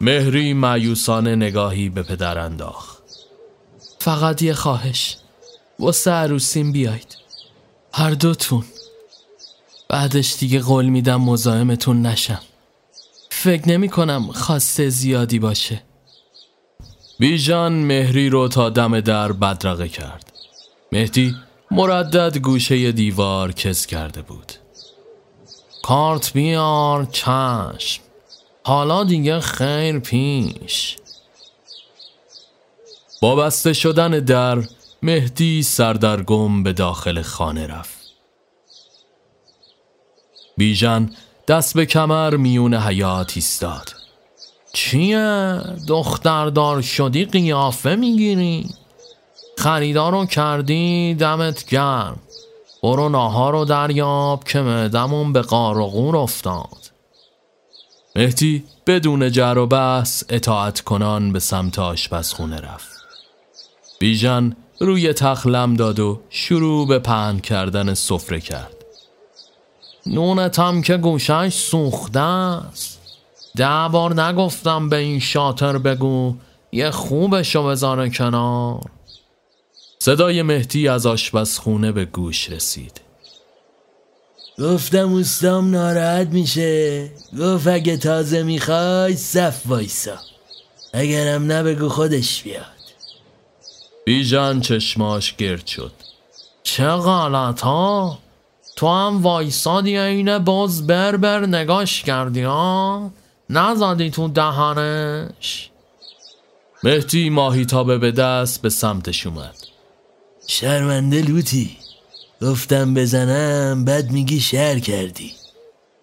[0.00, 3.02] مهری معیوسانه نگاهی به پدر انداخت.
[3.98, 5.16] فقط یه خواهش
[5.78, 7.16] واسه عروسیم بیاید.
[7.92, 8.64] هر دوتون.
[9.88, 12.40] بعدش دیگه قول میدم مزاحمتون نشم.
[13.30, 15.82] فکر نمی کنم خواسته زیادی باشه.
[17.18, 20.32] بیژان مهری رو تا دم در بدرقه کرد.
[20.92, 21.36] مهدی
[21.70, 24.52] مردد گوشه دیوار کس کرده بود.
[25.82, 28.02] کارت بیار چشم.
[28.64, 30.96] حالا دیگه خیر پیش.
[33.22, 34.62] با بسته شدن در
[35.02, 38.05] مهدی سردرگم به داخل خانه رفت.
[40.56, 41.10] بیژن
[41.48, 43.94] دست به کمر میون حیات ایستاد
[44.72, 48.70] چیه؟ دختردار شدی قیافه می‌گیری؟
[49.58, 52.16] خریدارو کردی دمت گرم
[52.82, 56.92] برو ناها رو دریاب که معدمون به قارقور افتاد
[58.16, 62.96] مهدی بدون جر و بحث اطاعت کنان به سمت آشپزخونه رفت
[63.98, 68.75] بیژن روی تخلم داد و شروع به پهن کردن سفره کرد
[70.06, 73.00] نونتم که گوشش سوخته است.
[73.56, 76.34] ده بار نگفتم به این شاتر بگو
[76.72, 78.80] یه خوبشو بذاره کنار.
[79.98, 83.00] صدای مهدی از آشپزخونه به گوش رسید.
[84.58, 87.10] گفتم اوستام ناراحت میشه.
[87.40, 90.16] گفت اگه تازه می‌خوای صف وایسا.
[90.92, 92.66] اگرم نبگو خودش بیاد.
[94.04, 95.92] بیژن چشماش گرد شد.
[96.62, 98.18] چه غلط ها
[98.76, 103.10] تو هم وایسادی اینه؟ باز بربر نگاش کردی ها؟
[103.50, 105.70] نزدی تو دهانش
[106.84, 109.56] مهدی ماهیتابه به دست به سمتش اومد.
[110.46, 111.76] شرمنده لوتی.
[112.42, 115.32] گفتم بزنم بد میگی شهر کردی.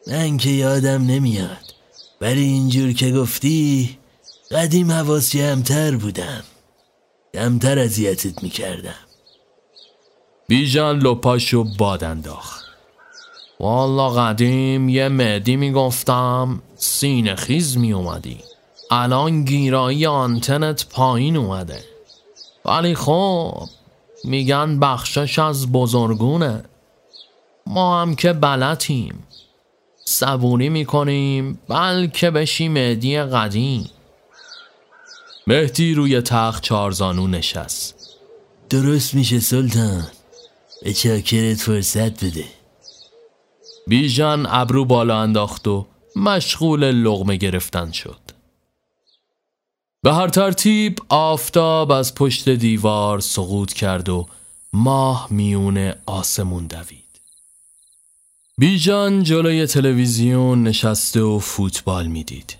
[0.07, 1.73] من که یادم نمیاد.
[2.21, 3.97] ولی اینجور که گفتی
[4.51, 6.43] قدیم حواس جمعتر بودم.
[7.33, 8.95] کمتر اذیتت می‌کردم.
[10.47, 12.62] بیژن لپاشو باد انداخت.
[13.59, 18.37] والا قدیم یه مهدی می‌گفتم سینه خیز میومدی
[18.91, 21.83] الان گیرایی آنتنت پایین اومده.
[22.65, 23.69] ولی خب
[24.23, 26.63] میگن بخشش از بزرگونه.
[27.67, 29.27] ما هم که بلتیم
[30.05, 33.89] صبوری می‌کنیم بلکه بشی مهدی قدیم.
[35.47, 37.95] مهدی روی تخت چارزانو نشست.
[38.69, 40.07] درست میشه سلطان.
[40.83, 42.45] به چاکرت فرصت بده.
[43.87, 48.19] بیژن ابرو بالا انداخت و مشغول لغمه گرفتن شد
[50.03, 54.27] به هر ترتیب آفتاب از پشت دیوار سقوط کرد و
[54.73, 57.03] ماه میون آسمون دوید
[58.57, 62.55] بیژان جلوی تلویزیون نشسته و فوتبال می‌دید.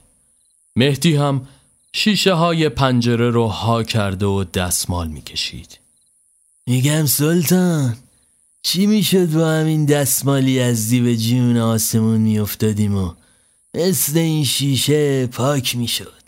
[0.76, 1.48] مهدی هم
[1.94, 5.80] شیشه های پنجره رو ها کرده و دستمال می‌کشید.
[6.68, 7.98] میگم سلطان
[8.64, 13.14] چی می‌شد با همین دستمالی از دیو جون آسمون میافتادیم و
[13.74, 16.24] مثل این شیشه پاک می‌شد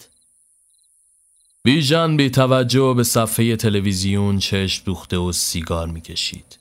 [1.64, 6.58] بیژن بی توجه به صفحه تلویزیون چشم دوخته و سیگار می‌کشید.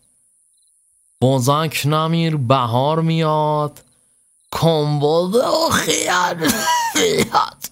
[1.21, 3.83] بازک نمیر بهار میاد
[4.53, 6.53] کمبود و خیال
[6.95, 7.65] میاد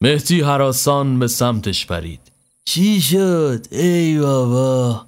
[0.00, 2.20] مهدی حراسان به سمتش پرید.
[2.64, 5.06] چی شد ای بابا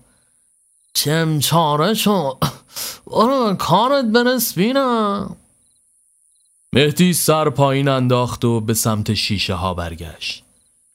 [0.95, 2.37] چم چاره شد
[3.07, 5.37] برو کارت برس بینم
[6.75, 10.45] مهدی سر پایین انداخت و به سمت شیشه ها برگشت.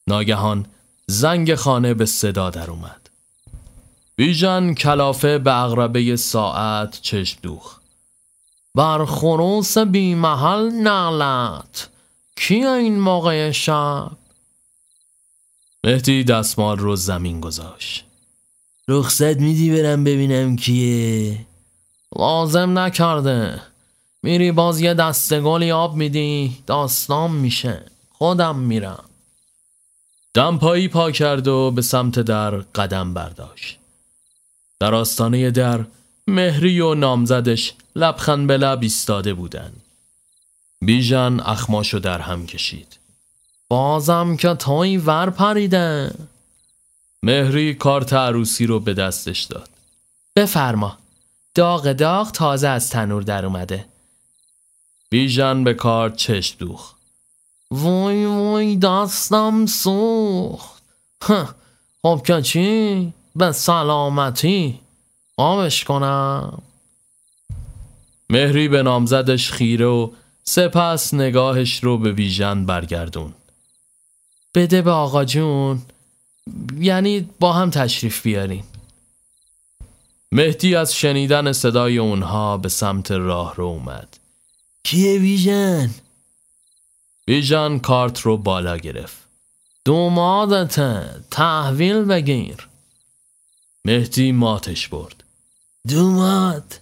[0.07, 0.65] ناگهان
[1.07, 3.09] زنگ خانه به صدا در اومد.
[4.15, 7.79] بیژن کلافه به اغربه ساعت چشم دوخ.
[8.75, 11.89] بر خروس بی محل نعلت
[12.35, 14.11] کی این موقع شب؟
[15.83, 18.08] مهدی دستمال رو زمین گذاشت.
[18.91, 21.45] رخصت میدی برم ببینم کیه؟
[22.19, 23.61] لازم نکرده.
[24.23, 27.81] میری باز یه دسته گلی آب میدی داستان میشه.
[28.11, 29.03] خودم میرم.
[30.33, 33.77] دمپایی پا کرد و به سمت در قدم برداشت.
[34.79, 35.85] در آستانه در
[36.27, 39.71] مهری و نامزدش لبخند به لب ایستاده بودن.
[40.81, 42.97] بیژن اخماشو در هم کشید.
[43.67, 46.11] بازم که توی ور پریده
[47.23, 49.69] مهری کارت عروسی رو به دستش داد.
[50.35, 50.97] بفرما.
[51.55, 53.85] داغ داغ تازه از تنور در اومده.
[55.09, 56.93] بیژن به کارت چشم دوخ
[57.71, 60.83] وای وای دستم سوخت.
[62.01, 64.79] خب که چی؟ به سلامتی.
[65.37, 66.61] آبش کنم.
[68.29, 70.11] مهری به نامزدش خیره و
[70.43, 73.33] سپس نگاهش رو به بیژن برگردون
[74.55, 75.81] بده به آقا جون.
[76.79, 78.63] یعنی با هم تشریف بیارین
[80.31, 84.17] مهدی از شنیدن صدای اونها به سمت راه رو اومد.
[84.83, 85.89] کیه بیژن؟
[87.25, 89.17] بیژن کارت رو بالا گرفت.
[89.85, 92.67] دومادته تحویل بگیر.
[93.85, 95.23] مهدی ماتش برد.
[95.87, 96.79] دوماد؟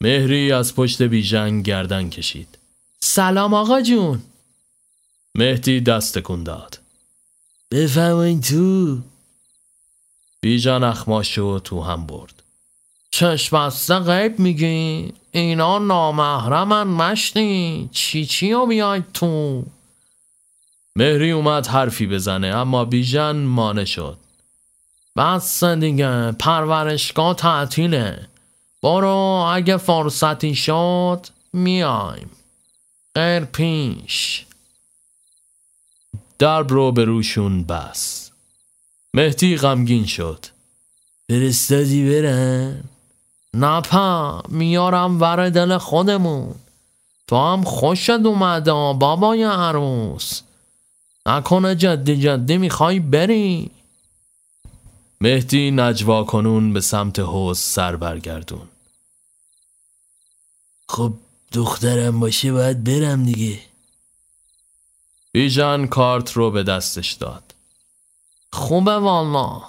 [0.00, 2.58] مهری از پشت بیژن گردن کشید.
[3.00, 4.22] سلام آقا جون.
[5.34, 6.81] مهدی دست کن داد
[7.72, 8.98] بفرمایین تو.
[10.40, 12.42] بیژن اخماشو تو هم برد.
[13.10, 17.88] چشم غیب میگی اینا نامحرمن مشتی.
[17.92, 19.64] چی چی رو بیاید تو؟
[20.96, 24.18] مهری اومد حرفی بزنه اما بیژن مانه شد.
[25.16, 28.28] بس دیگه پرورشگاه تعطیله.
[28.82, 32.30] برو اگه فرصتی شد میایم.
[33.14, 34.44] غیر پیش.
[36.42, 38.30] درب رو به روشون بس
[39.14, 40.46] مهدی غمگین شد.
[41.28, 42.84] فرستادی برن
[43.54, 46.54] نپا میارم ور دل خودمون.
[47.28, 50.42] تو هم خوشت اومده بابای عروس.
[51.26, 53.70] نکنه جدی جدی می‌خوای بری.
[55.20, 58.68] مهدی نجوا کنون به سمت حوز سر برگردون.
[60.88, 61.12] خب
[61.52, 63.71] دخترم باشه باید برم دیگه.
[65.32, 67.54] بیژن کارت رو به دستش داد.
[68.52, 69.62] خوبه والا.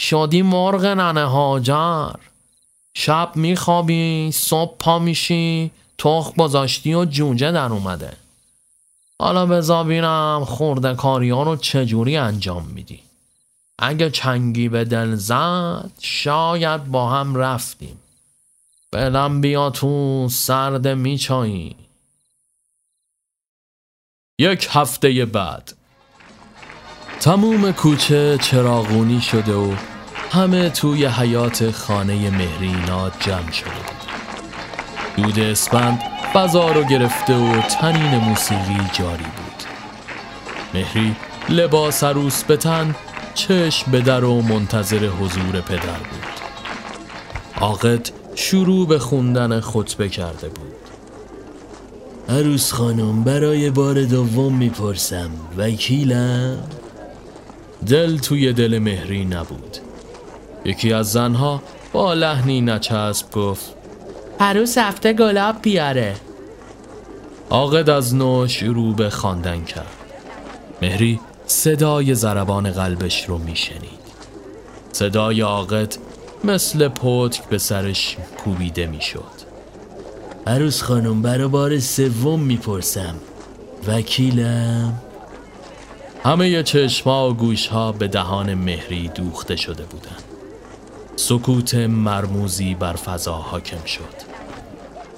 [0.00, 2.12] شدی مرغ ننه هاجر
[2.94, 8.16] شب میخوابی صبح پا میشی تخ گذاشتی و جونجه در اومده.
[9.18, 13.00] حالا بزا بینم خورده کاریان رو چجوری انجام میدی.
[13.78, 18.00] اگه چنگی به دل زد شاید با هم رفتیم.
[18.92, 21.76] بلم بیا تو سرد میچایی.
[24.40, 25.72] یک هفته بعد.
[27.20, 29.74] تموم کوچه چراغونی شده و
[30.32, 35.24] همه توی حیات خانه مهرینات جمع شده بود.
[35.24, 36.02] دود اسپند
[36.34, 39.64] فضا رو گرفته و تنین موسیقی جاری بود.
[40.74, 41.16] مهری
[41.48, 42.94] لباس عروس به تن
[43.34, 46.40] چشم به در و منتظر حضور پدر بود.
[47.60, 50.89] عاقد شروع به خوندن خطبه کرده بود.
[52.30, 56.58] عروس خانم برای بار دوم می‌پرسم وکیلم؟
[57.86, 59.76] دل توی دل مهری نبود.
[60.64, 61.62] یکی از زنها
[61.92, 63.74] با لحنی نچسب گفت
[64.40, 66.16] عروس هفته گلاب بیاره.
[67.50, 69.86] عاقد از نو شروع به خواندن کرد.
[70.82, 74.00] مهری صدای ضربان قلبش رو میشنید.
[74.92, 75.94] صدای عاقد
[76.44, 79.39] مثل پتک به سرش کوبیده می‌شد.
[80.46, 83.14] عروس خانم برای بار سوم می‌پرسم
[83.88, 84.98] وکیلم
[86.24, 90.22] همه چشما و گوشها به دهان مهری دوخته شده بودند.
[91.16, 94.30] سکوت مرموزی بر فضا حاکم شد.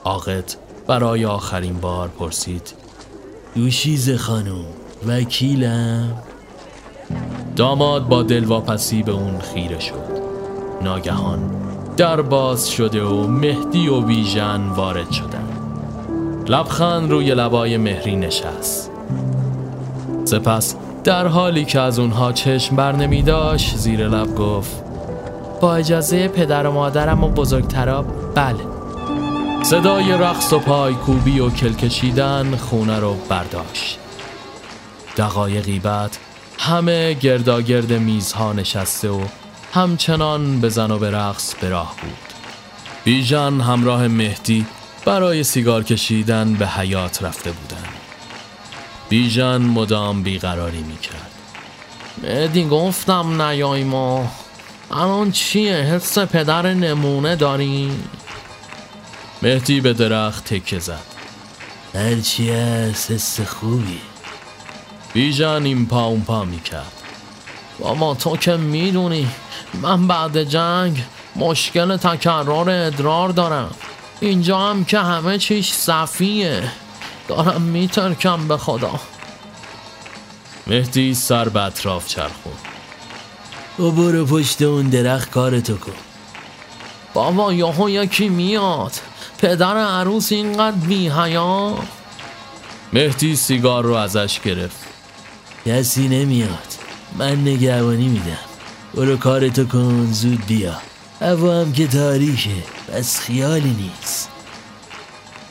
[0.04, 0.44] عاقد
[0.86, 2.72] برای آخرین بار پرسید
[3.54, 4.64] دوشیز خانم
[5.06, 6.22] وکیلم
[7.56, 10.22] داماد با دلواپسی به اون خیره شد
[10.82, 11.61] ناگهان
[11.96, 15.48] در باز شده و مهدی و ویژن وارد شدن.
[16.48, 18.90] لبخند روی لبای مهری نشست.
[20.24, 24.84] سپس در حالی که از اونها چشم بر نمی داشت زیر لب گفت
[25.60, 28.64] با اجازه پدر و مادرم و بزرگتراب بله.
[29.62, 33.98] صدای رقص و پای کوبی و کلکشیدن خونه رو برداشت.
[35.16, 36.16] دقایقی بعد
[36.58, 39.20] همه گرداگرد میزها نشسته و
[39.74, 42.32] همچنان بزن و به رقص به راه بود.
[43.04, 44.66] بیژن همراه مهدی
[45.04, 47.84] برای سیگار کشیدن به حیات رفته بودن
[49.08, 51.30] بیژن مدام بیقراری می‌کرد.
[52.22, 54.32] مهدی گفتم نیای ما.
[54.90, 57.90] الان چیه؟ حس پدر نمونه داری؟
[59.42, 61.06] مهدی به درخت تکه زد.
[61.94, 64.00] هرچی هست؟ حس خوبی.
[65.12, 66.92] بیژن این پا اون پا می‌کرد.
[67.78, 69.28] بابا تو که می‌دونی.
[69.74, 71.04] من بعد جنگ
[71.36, 73.70] مشکل تکرار ادرار دارم.
[74.20, 76.72] اینجا هم که همه چیش صفیه.
[77.28, 79.00] دارم میترکم به خدا.
[80.66, 82.52] مهدی سر به اطراف چرخون.
[83.78, 85.92] و برو پشت اون درخت کارتو کن.
[87.14, 88.92] بابا یهو یکی میاد.
[89.38, 91.78] پدر عروس اینقدر بی حیا
[92.92, 94.76] مهدی سیگار رو ازش گرفت.
[95.66, 96.74] کسی نمیاد.
[97.18, 98.51] من نگهبانی میدم.
[98.94, 100.74] برو کارتو کن زود بیا.
[101.20, 102.50] هوا هم که تاریکه
[102.92, 104.30] بس خیالی نیست.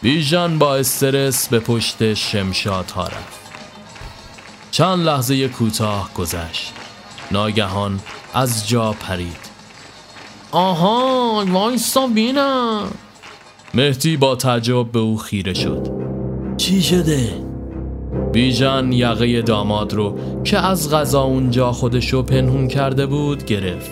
[0.01, 3.41] بیژن با استرس به پشت شمشاد ها رفت.
[4.71, 6.73] چند لحظه کوتاه گذشت.
[7.31, 7.99] ناگهان
[8.33, 9.51] از جا پرید.
[10.51, 12.91] آها وایستا بینم.
[13.73, 15.87] مهدی با تعجب به او خیره شد.
[16.57, 17.50] چی شده؟
[18.31, 23.91] بیژن یقه داماد رو که از غذا اونجا خودشو پنهون کرده بود گرفت.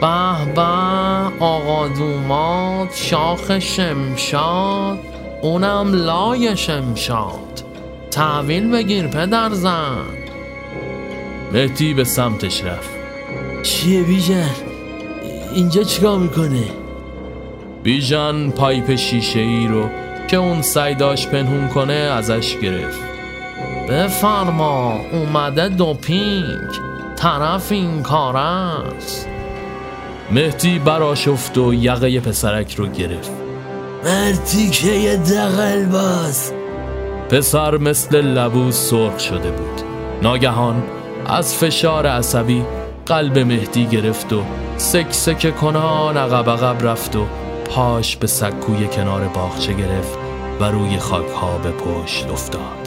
[0.00, 4.98] به به آقا دوماد شاخ شمشاد
[5.42, 7.64] اونم لای شمشاد.
[8.10, 10.04] تحویل بگیر پدر زن.
[11.52, 12.90] مهدی به سمتش رفت.
[13.62, 14.50] چیه بیژن؟
[15.54, 16.64] اینجا چیکار می‌کنه؟
[17.82, 19.84] بیژن پایپ شیشه ای رو
[20.28, 23.07] که اون سعی داشت پنهون کنه ازش گرفت.
[23.88, 26.68] بفرما اومده دوپینگ.
[27.16, 29.28] طرف این کار است.
[30.30, 33.30] مهدی براشفت و یقه پسرک رو گرفت.
[34.04, 36.52] مرتی که یه دقل باز.
[37.30, 39.82] پسر مثل لبو سرخ شده بود.
[40.22, 40.82] ناگهان
[41.26, 42.64] از فشار عصبی
[43.06, 44.42] قلب مهدی گرفت و
[44.76, 47.26] سک سک کنان عقب عقب رفت و
[47.70, 50.18] پاش به سکوی کنار باغچه گرفت
[50.60, 52.77] و روی خاک ها به پشت افتاد.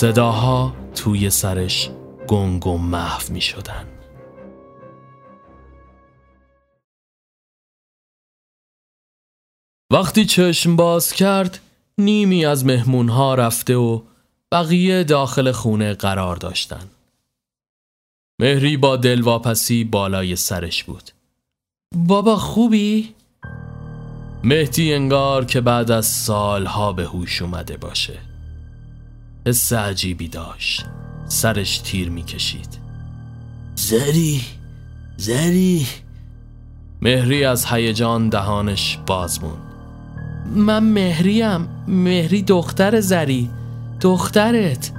[0.00, 1.90] صداها توی سرش
[2.28, 3.86] گنگ و محو می شدن.
[9.92, 11.60] وقتی چشم باز کرد
[11.98, 14.02] نیمی از مهمون ها رفته و
[14.52, 16.90] بقیه داخل خونه قرار داشتن
[18.40, 21.10] مهری با دلواپسی بالای سرش بود
[21.96, 23.14] بابا خوبی؟
[24.44, 28.29] مهدی انگار که بعد از سالها به هوش اومده باشه
[29.50, 30.86] حس عجیبی داشت.
[31.28, 32.78] سرش تیر می‌کشید.
[33.74, 34.40] زری
[35.16, 35.86] زری.
[37.02, 39.62] مهری از هیجان دهانش باز موند.
[40.56, 43.50] من مهریم مهری دختر زری.
[44.00, 44.92] دخترت.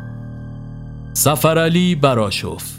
[1.14, 2.74] سفر براشفت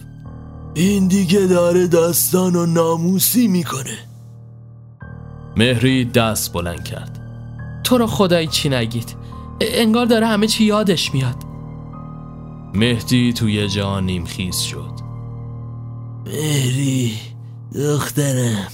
[0.74, 3.98] این دیگه داره داستان و ناموسی می‌کنه.
[5.56, 7.18] مهری دست بلند کرد.
[7.84, 9.16] تو رو خدایی چی نگید؟
[9.60, 11.51] انگار داره همه چی یادش میاد.
[12.74, 14.92] مهدی توی جا نیمخیز شد.
[16.26, 17.12] مهری
[17.74, 18.68] دخترم.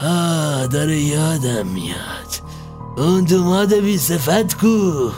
[0.00, 2.52] آه داره یادم میاد.
[2.96, 5.10] اون دوماد بی صفت کو.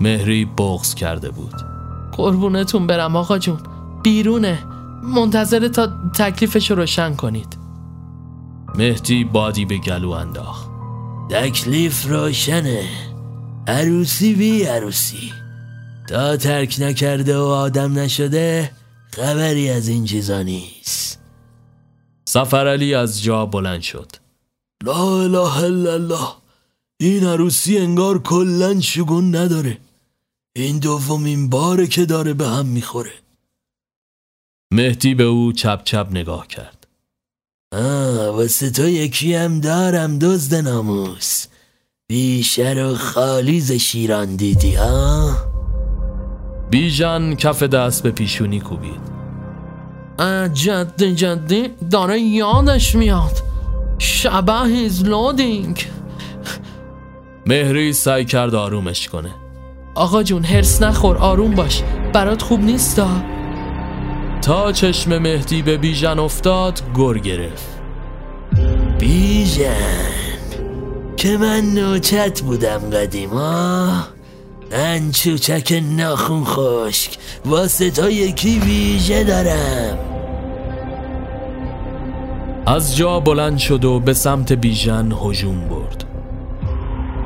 [0.00, 1.54] مهری بغز کرده بود.
[2.12, 3.58] قربونتون برم آقا جون.
[4.02, 4.58] بیرونه.
[5.02, 7.58] منتظر تا تکلیفش رو روشن کنید.
[8.74, 10.70] مهدی بادی به گلو انداخت.
[11.30, 12.84] تکلیف روشنه.
[13.66, 15.41] عروسی بی عروسی.
[16.08, 18.72] تا ترک نکرده و آدم نشده
[19.12, 21.18] خبری از این چیزا نیست.
[22.24, 24.12] سفر علی از جا بلند شد.
[24.84, 26.28] لا اله الا الله.
[27.00, 29.78] این عروسی انگار کلن شگون نداره.
[30.56, 33.12] این دومین باره که داره به هم می‌خوره.
[34.72, 36.86] مهدی به او چپ چپ نگاه کرد.
[37.72, 41.46] آه واسه تو یکی هم دارم دزد ناموس.
[42.08, 45.51] بیشر و خالیز شیران دیدی ها
[46.72, 49.00] بیژن کف دست به پیشونی کوبید.
[50.52, 53.42] جدی جدی داره یادش میاد.
[53.98, 55.86] شبه هیز لودینگ
[57.46, 59.30] مهری سعی کرد آرومش کنه.
[59.94, 61.82] آقا جون هرس نخور آروم باش.
[62.12, 63.08] برات خوب نیستا
[64.42, 67.68] تا چشم مهدی به بیژن افتاد گر گرفت.
[68.98, 70.12] بیژن
[71.16, 74.04] که من نوچت بودم قدیما.
[74.72, 79.98] من چوچک ناخون خشک واسه تا یکی ویژه دارم؟
[82.66, 86.04] از جا بلند شد و به سمت بیژن هجوم برد.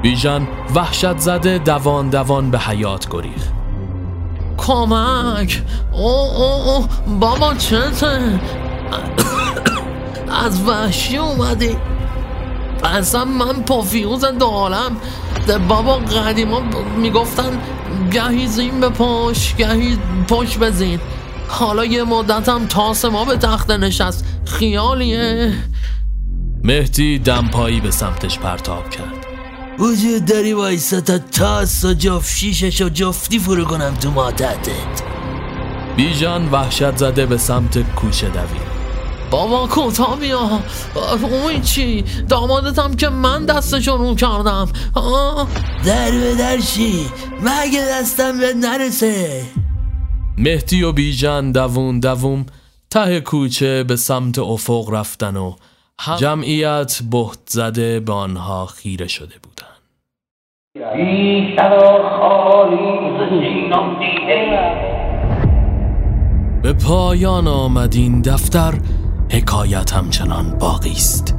[0.02, 3.48] بیژن وحشت زده دوان دوان به حیات گریخ
[4.58, 5.62] کمک!
[5.92, 6.86] او او او
[7.20, 8.40] بابا چته؟
[10.44, 11.76] از وحشی اومدی؟
[12.84, 14.96] اصلا من پافیوز دالم.
[15.68, 16.60] بابا قدیما
[16.96, 17.60] می‌گفتن
[18.12, 19.98] گهی زین به پاش گهی
[20.28, 21.00] پشت بزین
[21.48, 24.24] حالا یه مدتم تاس ما به تخت نشست.
[24.46, 25.52] خیالیه.
[26.64, 29.26] مهدی دمپایی به سمتش پرتاب کرد.
[29.78, 35.02] وجود داری وایسا تا تاس و جفت شیشش و جفتی فرو کنم تو ماتتت.
[35.96, 38.75] بیژان وحشت زده به سمت کوچه دوید.
[39.30, 40.60] بابا کوتا بیا؟
[41.22, 44.68] اون چی دامادتم که من دستشو رو کردم.
[45.86, 47.06] در به در شی
[47.40, 49.42] مگه دستم به نرسه.
[50.38, 52.46] مهدی و بیژن دوون دووم
[52.90, 55.52] ته کوچه به سمت افق رفتن و
[56.16, 59.66] جمعیت بهت زده به آنها خیره شده بودن.
[66.62, 68.74] به پایان آمد این دفتر.
[69.30, 71.34] حکایت همچنان باقی است.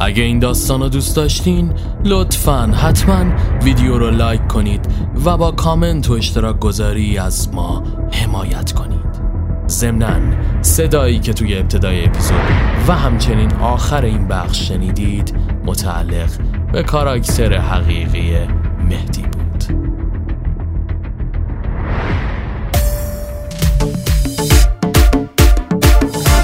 [0.00, 1.72] اگه این داستان رو دوست داشتین
[2.04, 3.24] لطفا حتما
[3.62, 4.86] ویدیو رو لایک کنید
[5.24, 7.82] و با کامنت و اشتراک گذاری از ما
[8.12, 9.22] حمایت کنید.
[9.68, 12.40] ضمنا صدایی که توی ابتدای اپیزود
[12.88, 15.34] و همچنین آخر این بخش شنیدید
[15.66, 16.30] متعلق
[16.72, 18.36] به کاراکتر حقیقی
[18.90, 19.31] مهدی.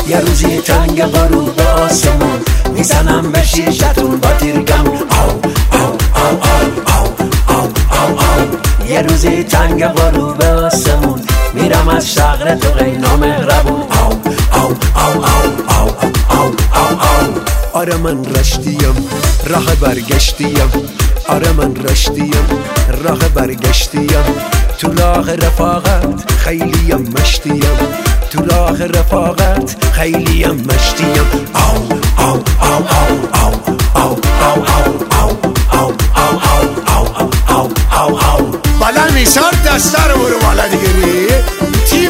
[0.08, 2.40] یه روزی تنگ غروب به آسمون
[2.74, 5.38] می‌زنم به شیشتون با تیرگم او او
[6.14, 7.14] او او او
[7.48, 11.20] او او یه روزی تنگ غروب به آسمون
[11.54, 14.20] میرم از شغل تو غینا مهربون او
[14.54, 15.24] او او او
[15.68, 15.94] او
[16.30, 17.40] او او
[17.72, 19.08] آره من رشتیم
[19.46, 20.70] راه برگشتیم
[21.28, 22.46] آره من رشتیم
[23.04, 24.24] راه برگشتیم
[24.78, 33.52] تو راه رفاقت خیلیم مشتیم تو راه رفاقت خیلیم مشتیم او او او او او
[33.94, 35.32] او او او
[35.72, 37.08] او او او
[37.48, 38.50] او او او
[38.80, 41.44] بلند نیسان دسته رو برو بالا دیگه
[41.90, 42.08] تی